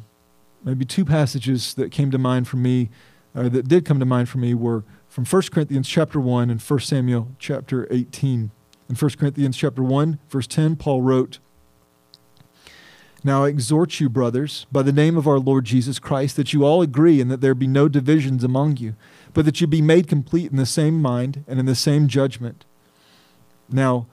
[0.63, 2.89] maybe two passages that came to mind for me
[3.35, 6.61] or that did come to mind for me were from 1 Corinthians chapter 1 and
[6.61, 8.51] 1 Samuel chapter 18.
[8.89, 11.39] In 1 Corinthians chapter 1, verse 10, Paul wrote,
[13.23, 16.65] Now I exhort you, brothers, by the name of our Lord Jesus Christ, that you
[16.65, 18.95] all agree and that there be no divisions among you,
[19.33, 22.65] but that you be made complete in the same mind and in the same judgment.
[23.71, 24.07] Now,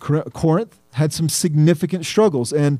[0.00, 2.78] Corinth had some significant struggles, and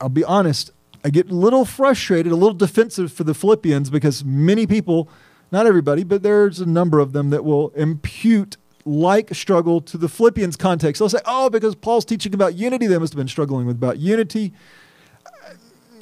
[0.00, 0.70] I'll be honest,
[1.06, 5.08] I get a little frustrated, a little defensive for the Philippians because many people,
[5.52, 10.08] not everybody, but there's a number of them that will impute like struggle to the
[10.08, 10.98] Philippians context.
[10.98, 14.00] They'll say, oh, because Paul's teaching about unity, they must have been struggling with about
[14.00, 14.52] unity.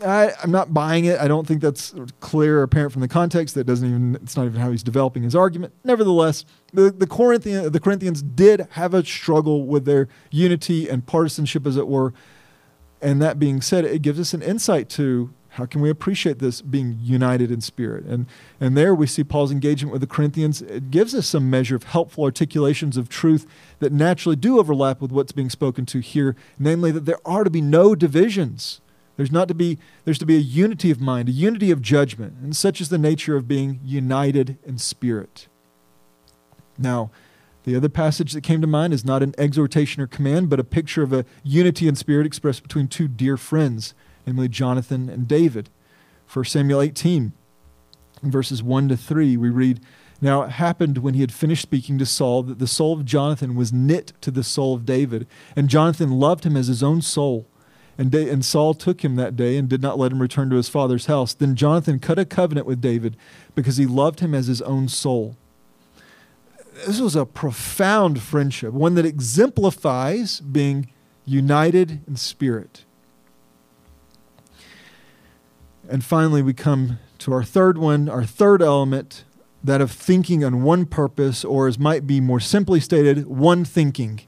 [0.02, 1.20] I, am not buying it.
[1.20, 3.54] I don't think that's clear or apparent from the context.
[3.56, 5.74] That doesn't even, it's not even how he's developing his argument.
[5.84, 11.66] Nevertheless, the, the, Corinthian, the Corinthians did have a struggle with their unity and partisanship,
[11.66, 12.14] as it were,
[13.04, 16.62] and that being said, it gives us an insight to how can we appreciate this
[16.62, 18.04] being united in spirit?
[18.06, 18.26] And,
[18.58, 20.62] and there we see Paul's engagement with the Corinthians.
[20.62, 23.46] It gives us some measure of helpful articulations of truth
[23.78, 27.50] that naturally do overlap with what's being spoken to here, namely that there are to
[27.50, 28.80] be no divisions.
[29.16, 32.34] There's not to be there's to be a unity of mind, a unity of judgment,
[32.42, 35.46] and such is the nature of being united in spirit.
[36.76, 37.12] Now,
[37.64, 40.64] the other passage that came to mind is not an exhortation or command, but a
[40.64, 43.94] picture of a unity in spirit expressed between two dear friends,
[44.26, 45.70] namely Jonathan and David.
[46.30, 47.32] 1 Samuel 18,
[48.22, 49.80] verses 1 to 3, we read,
[50.20, 53.54] Now it happened when he had finished speaking to Saul that the soul of Jonathan
[53.54, 57.46] was knit to the soul of David, and Jonathan loved him as his own soul.
[57.96, 60.56] And, da- and Saul took him that day and did not let him return to
[60.56, 61.32] his father's house.
[61.32, 63.16] Then Jonathan cut a covenant with David
[63.54, 65.36] because he loved him as his own soul
[66.74, 70.90] this was a profound friendship, one that exemplifies being
[71.24, 72.84] united in spirit.
[75.88, 79.24] And finally, we come to our third one, our third element,
[79.62, 84.22] that of thinking on one purpose, or as might be more simply stated, one thinking.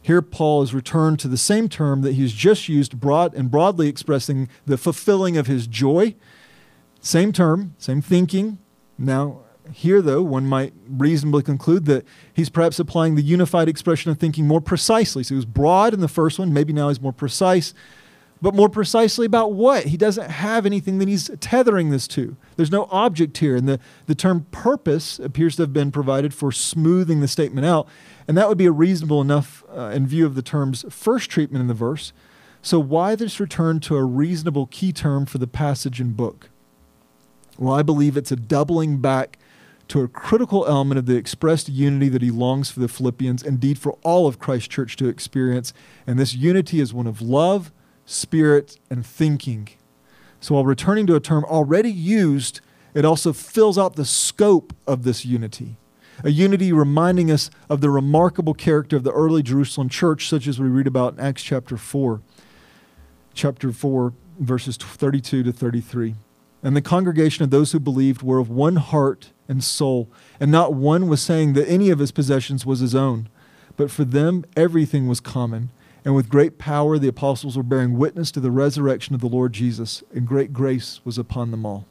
[0.00, 3.88] Here, Paul has returned to the same term that he's just used, broad and broadly
[3.88, 6.14] expressing the fulfilling of his joy.
[7.00, 8.58] Same term, same thinking.
[8.98, 14.18] Now, here, though, one might reasonably conclude that he's perhaps applying the unified expression of
[14.18, 15.22] thinking more precisely.
[15.22, 17.74] So he was broad in the first one, maybe now he's more precise.
[18.40, 19.86] But more precisely about what?
[19.86, 22.36] He doesn't have anything that he's tethering this to.
[22.56, 23.54] There's no object here.
[23.54, 27.86] And the, the term purpose appears to have been provided for smoothing the statement out.
[28.26, 31.60] And that would be a reasonable enough uh, in view of the term's first treatment
[31.60, 32.12] in the verse.
[32.62, 36.50] So, why this return to a reasonable key term for the passage and book?
[37.58, 39.38] Well, I believe it's a doubling back
[39.88, 43.78] to a critical element of the expressed unity that he longs for the Philippians, indeed
[43.78, 45.72] for all of Christ Church to experience.
[46.06, 47.72] And this unity is one of love,
[48.06, 49.68] spirit, and thinking.
[50.40, 52.60] So while returning to a term already used,
[52.94, 55.76] it also fills out the scope of this unity.
[56.24, 60.60] A unity reminding us of the remarkable character of the early Jerusalem church, such as
[60.60, 62.20] we read about in Acts chapter 4,
[63.34, 66.14] chapter 4, verses 32 to 33.
[66.62, 70.08] And the congregation of those who believed were of one heart and soul,
[70.40, 73.28] and not one was saying that any of his possessions was his own.
[73.76, 75.70] But for them, everything was common.
[76.04, 79.52] And with great power, the apostles were bearing witness to the resurrection of the Lord
[79.52, 81.86] Jesus, and great grace was upon them all.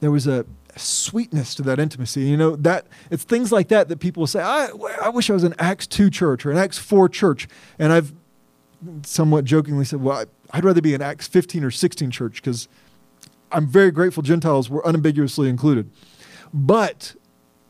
[0.00, 0.46] There was a
[0.76, 2.22] sweetness to that intimacy.
[2.22, 4.68] You know, that it's things like that that people say, I,
[5.02, 7.46] I wish I was an Acts 2 church or an Acts 4 church.
[7.78, 8.12] And I've
[9.04, 12.68] somewhat jokingly said, well, I'd rather be an Acts 15 or 16 church because
[13.52, 15.90] I'm very grateful Gentiles were unambiguously included.
[16.52, 17.14] But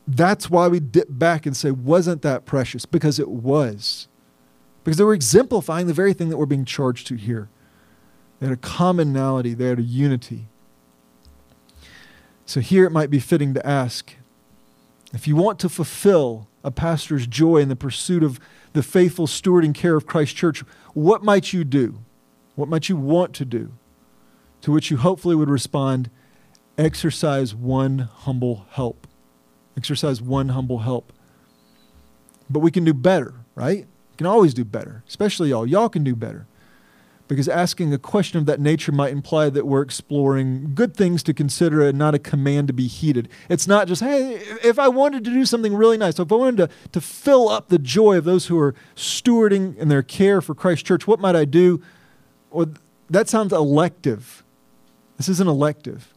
[0.07, 2.87] that's why we dip back and say, wasn't that precious?
[2.87, 4.09] Because it was.
[4.85, 7.49] Because they were exemplifying the very thing that we're being charged to here.
[8.41, 10.49] They had a commonality, they had a unity.
[12.45, 14.15] So here it might be fitting to ask
[15.15, 18.41] if you want to fulfill a pastor's joy in the pursuit of
[18.73, 20.65] the faithful steward and care of Christ's church,
[20.95, 22.01] what might you do?
[22.55, 23.73] What might you want to do?
[24.63, 26.11] To which you hopefully would respond,
[26.79, 29.07] exercise one humble help.
[29.77, 31.13] Exercise one humble help.
[32.49, 33.87] But we can do better, right?
[34.11, 35.67] We can always do better, especially y'all.
[35.67, 36.47] Y'all can do better.
[37.33, 41.33] because asking a question of that nature might imply that we're exploring good things to
[41.33, 43.29] consider and not a command to be heeded.
[43.49, 46.57] It's not just, hey, if I wanted to do something really nice, if I wanted
[46.59, 50.55] to, to fill up the joy of those who are stewarding in their care for
[50.55, 51.83] Christ Church, what might I do?
[52.51, 52.75] Well,
[53.09, 54.45] that sounds elective.
[55.23, 56.13] This isn't elective.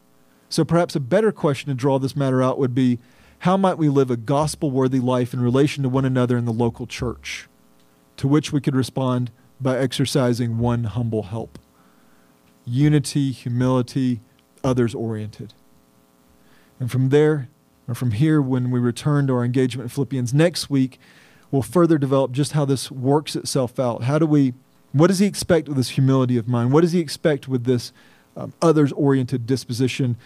[0.48, 2.98] So perhaps a better question to draw this matter out would be
[3.38, 6.52] how might we live a gospel worthy life in relation to one another in the
[6.52, 7.46] local church?
[8.16, 9.30] To which we could respond
[9.60, 11.60] by exercising one humble help
[12.64, 14.22] unity, humility,
[14.64, 15.54] others oriented.
[16.80, 17.48] And from there,
[17.86, 20.98] or from here, when we return to our engagement in Philippians next week,
[21.52, 24.02] we'll further develop just how this works itself out.
[24.02, 24.54] How do we,
[24.90, 26.72] what does he expect with this humility of mind?
[26.72, 27.92] What does he expect with this
[28.36, 30.16] um, others oriented disposition?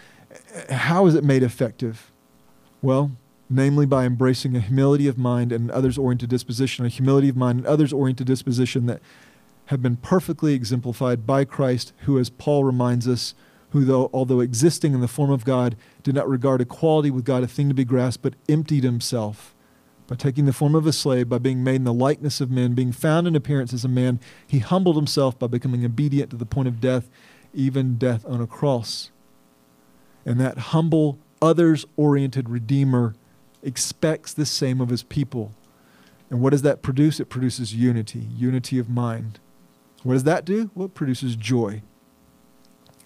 [0.69, 2.11] How is it made effective?
[2.81, 3.11] Well,
[3.49, 7.59] namely by embracing a humility of mind and others oriented disposition, a humility of mind
[7.59, 9.01] and others oriented disposition that
[9.65, 13.33] have been perfectly exemplified by Christ, who, as Paul reminds us,
[13.69, 17.43] who, though, although existing in the form of God, did not regard equality with God
[17.43, 19.55] a thing to be grasped, but emptied himself
[20.07, 22.73] by taking the form of a slave, by being made in the likeness of men,
[22.73, 26.45] being found in appearance as a man, he humbled himself by becoming obedient to the
[26.45, 27.09] point of death,
[27.53, 29.11] even death on a cross.
[30.25, 33.15] And that humble, others oriented Redeemer
[33.63, 35.51] expects the same of his people.
[36.29, 37.19] And what does that produce?
[37.19, 39.39] It produces unity, unity of mind.
[40.03, 40.71] What does that do?
[40.73, 41.81] Well, it produces joy.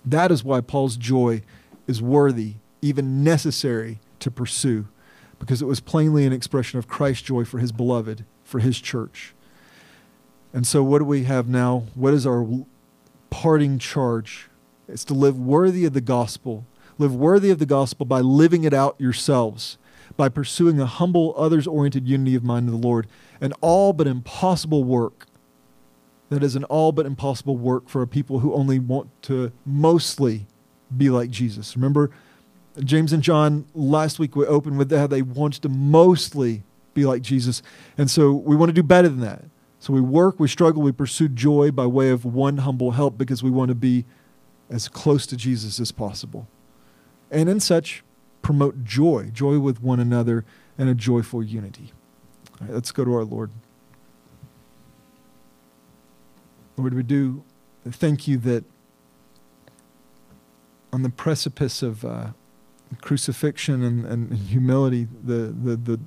[0.05, 1.41] That is why Paul's joy
[1.87, 4.87] is worthy, even necessary to pursue,
[5.39, 9.33] because it was plainly an expression of Christ's joy for his beloved, for his church.
[10.53, 11.85] And so, what do we have now?
[11.95, 12.47] What is our
[13.29, 14.49] parting charge?
[14.87, 16.65] It's to live worthy of the gospel.
[16.97, 19.77] Live worthy of the gospel by living it out yourselves
[20.17, 23.07] by pursuing a humble, others oriented unity of mind in the Lord,
[23.41, 25.25] an all but impossible work.
[26.29, 30.47] That is an all but impossible work for a people who only want to mostly
[30.95, 31.75] be like Jesus.
[31.75, 32.11] Remember,
[32.83, 36.63] James and John last week we opened with how they wanted to mostly
[36.93, 37.61] be like Jesus.
[37.97, 39.43] And so we want to do better than that.
[39.79, 43.43] So we work, we struggle, we pursue joy by way of one humble help because
[43.43, 44.05] we want to be
[44.69, 46.47] as close to Jesus as possible.
[47.29, 48.03] And in such,
[48.41, 50.45] promote joy, joy with one another,
[50.77, 51.91] and a joyful unity.
[52.59, 53.51] All right, let's go to our Lord.
[56.77, 57.43] Lord, we do
[57.89, 58.65] thank you that
[60.91, 62.27] on the precipice of uh,
[63.01, 65.99] crucifixion and, and humility, the, the, the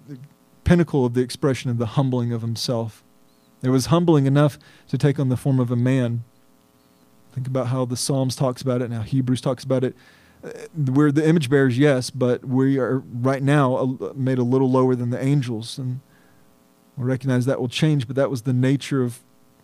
[0.65, 3.03] pinnacle of the expression of the humbling of himself.
[3.63, 6.25] It was humbling enough to take on the form of a man.
[7.33, 9.97] Think about how the Psalms talks about it and how Hebrews talks about it.
[10.43, 14.95] Uh, we're the image bearers, yes, but we are right now made a little lower
[14.95, 16.01] than the angels, and
[16.97, 18.07] we recognize that will change.
[18.07, 19.21] But that was the nature of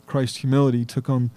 [0.07, 0.79] Christ's humility.
[0.79, 1.31] He took on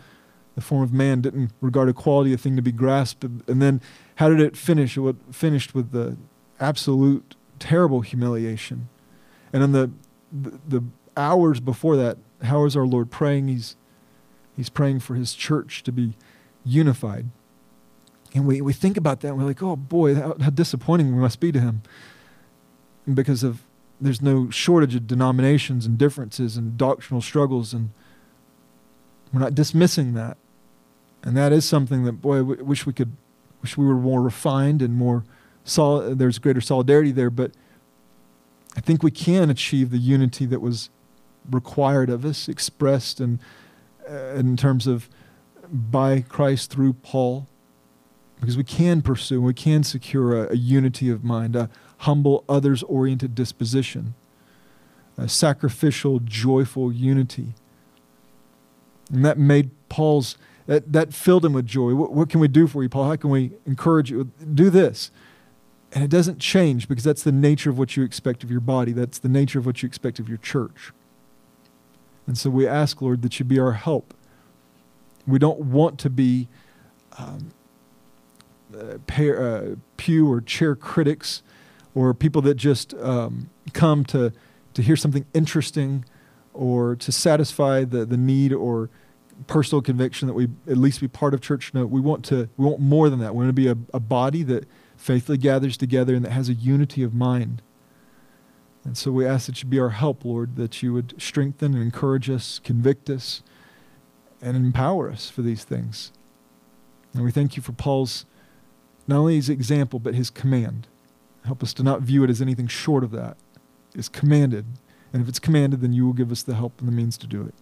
[0.56, 3.80] the form of man, didn't regard equality a thing to be grasped, and then
[4.16, 4.98] how did it finish?
[4.98, 6.18] It finished with the
[6.60, 8.90] absolute terrible humiliation,
[9.54, 9.92] and in the,
[10.32, 10.84] the the
[11.16, 13.48] hours before that, how is our Lord praying?
[13.48, 13.76] He's
[14.56, 16.16] he's praying for His church to be
[16.64, 17.30] unified
[18.34, 21.22] and we, we think about that and we're like, oh boy, how, how disappointing we
[21.22, 21.82] must be to him.
[23.12, 23.64] Because of
[24.00, 27.90] there's no shortage of denominations and differences and doctrinal struggles, and
[29.34, 30.38] we're not dismissing that.
[31.24, 33.14] And that is something that, boy, we wish we could,
[33.62, 35.24] wish we were more refined and more
[35.64, 36.20] solid.
[36.20, 37.52] There's greater solidarity there, but
[38.76, 40.90] I think we can achieve the unity that was
[41.50, 43.40] required of us, expressed in,
[44.10, 45.10] uh, in terms of
[45.70, 47.48] by Christ through Paul
[48.40, 51.70] because we can pursue, we can secure a, a unity of mind, a
[52.00, 54.14] humble, others oriented disposition,
[55.18, 57.54] a sacrificial, joyful unity.
[59.12, 60.38] And that made Paul's,
[60.68, 61.96] that, that filled him with joy.
[61.96, 63.06] What, what can we do for you, Paul?
[63.10, 64.26] How can we encourage you?
[64.54, 65.10] Do this.
[65.94, 68.92] And it doesn't change because that's the nature of what you expect of your body,
[68.92, 70.92] that's the nature of what you expect of your church.
[72.28, 74.14] And so we ask, Lord, that you be our help.
[75.26, 76.48] We don't want to be
[77.18, 77.52] um,
[78.74, 81.42] uh, uh, pew or chair critics
[81.96, 84.32] or people that just um, come to,
[84.74, 86.06] to hear something interesting
[86.54, 88.90] or to satisfy the, the need or
[89.46, 91.74] personal conviction that we at least be part of church.
[91.74, 93.34] No, we want to we want more than that.
[93.36, 94.68] We want to be a, a body that
[94.98, 97.62] faithfully gathers together and that has a unity of mind.
[98.88, 101.84] And so we ask that you be our help, Lord, that you would strengthen and
[101.84, 103.44] encourage us, convict us,
[104.42, 106.14] and empower us for these things.
[107.14, 108.26] And we thank you for Paul's
[109.06, 110.88] not only his example, but his command.
[111.44, 113.36] Help us to not view it as anything short of that.
[113.94, 114.66] It's commanded.
[115.12, 117.28] And if it's commanded, then you will give us the help and the means to
[117.28, 117.56] do it.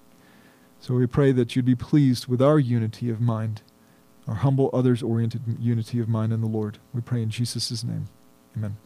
[0.80, 3.64] So we pray that you'd be pleased with our unity of mind,
[4.28, 6.78] our humble, others oriented unity of mind in the Lord.
[6.94, 8.10] We pray in Jesus' name.
[8.56, 8.78] Amen.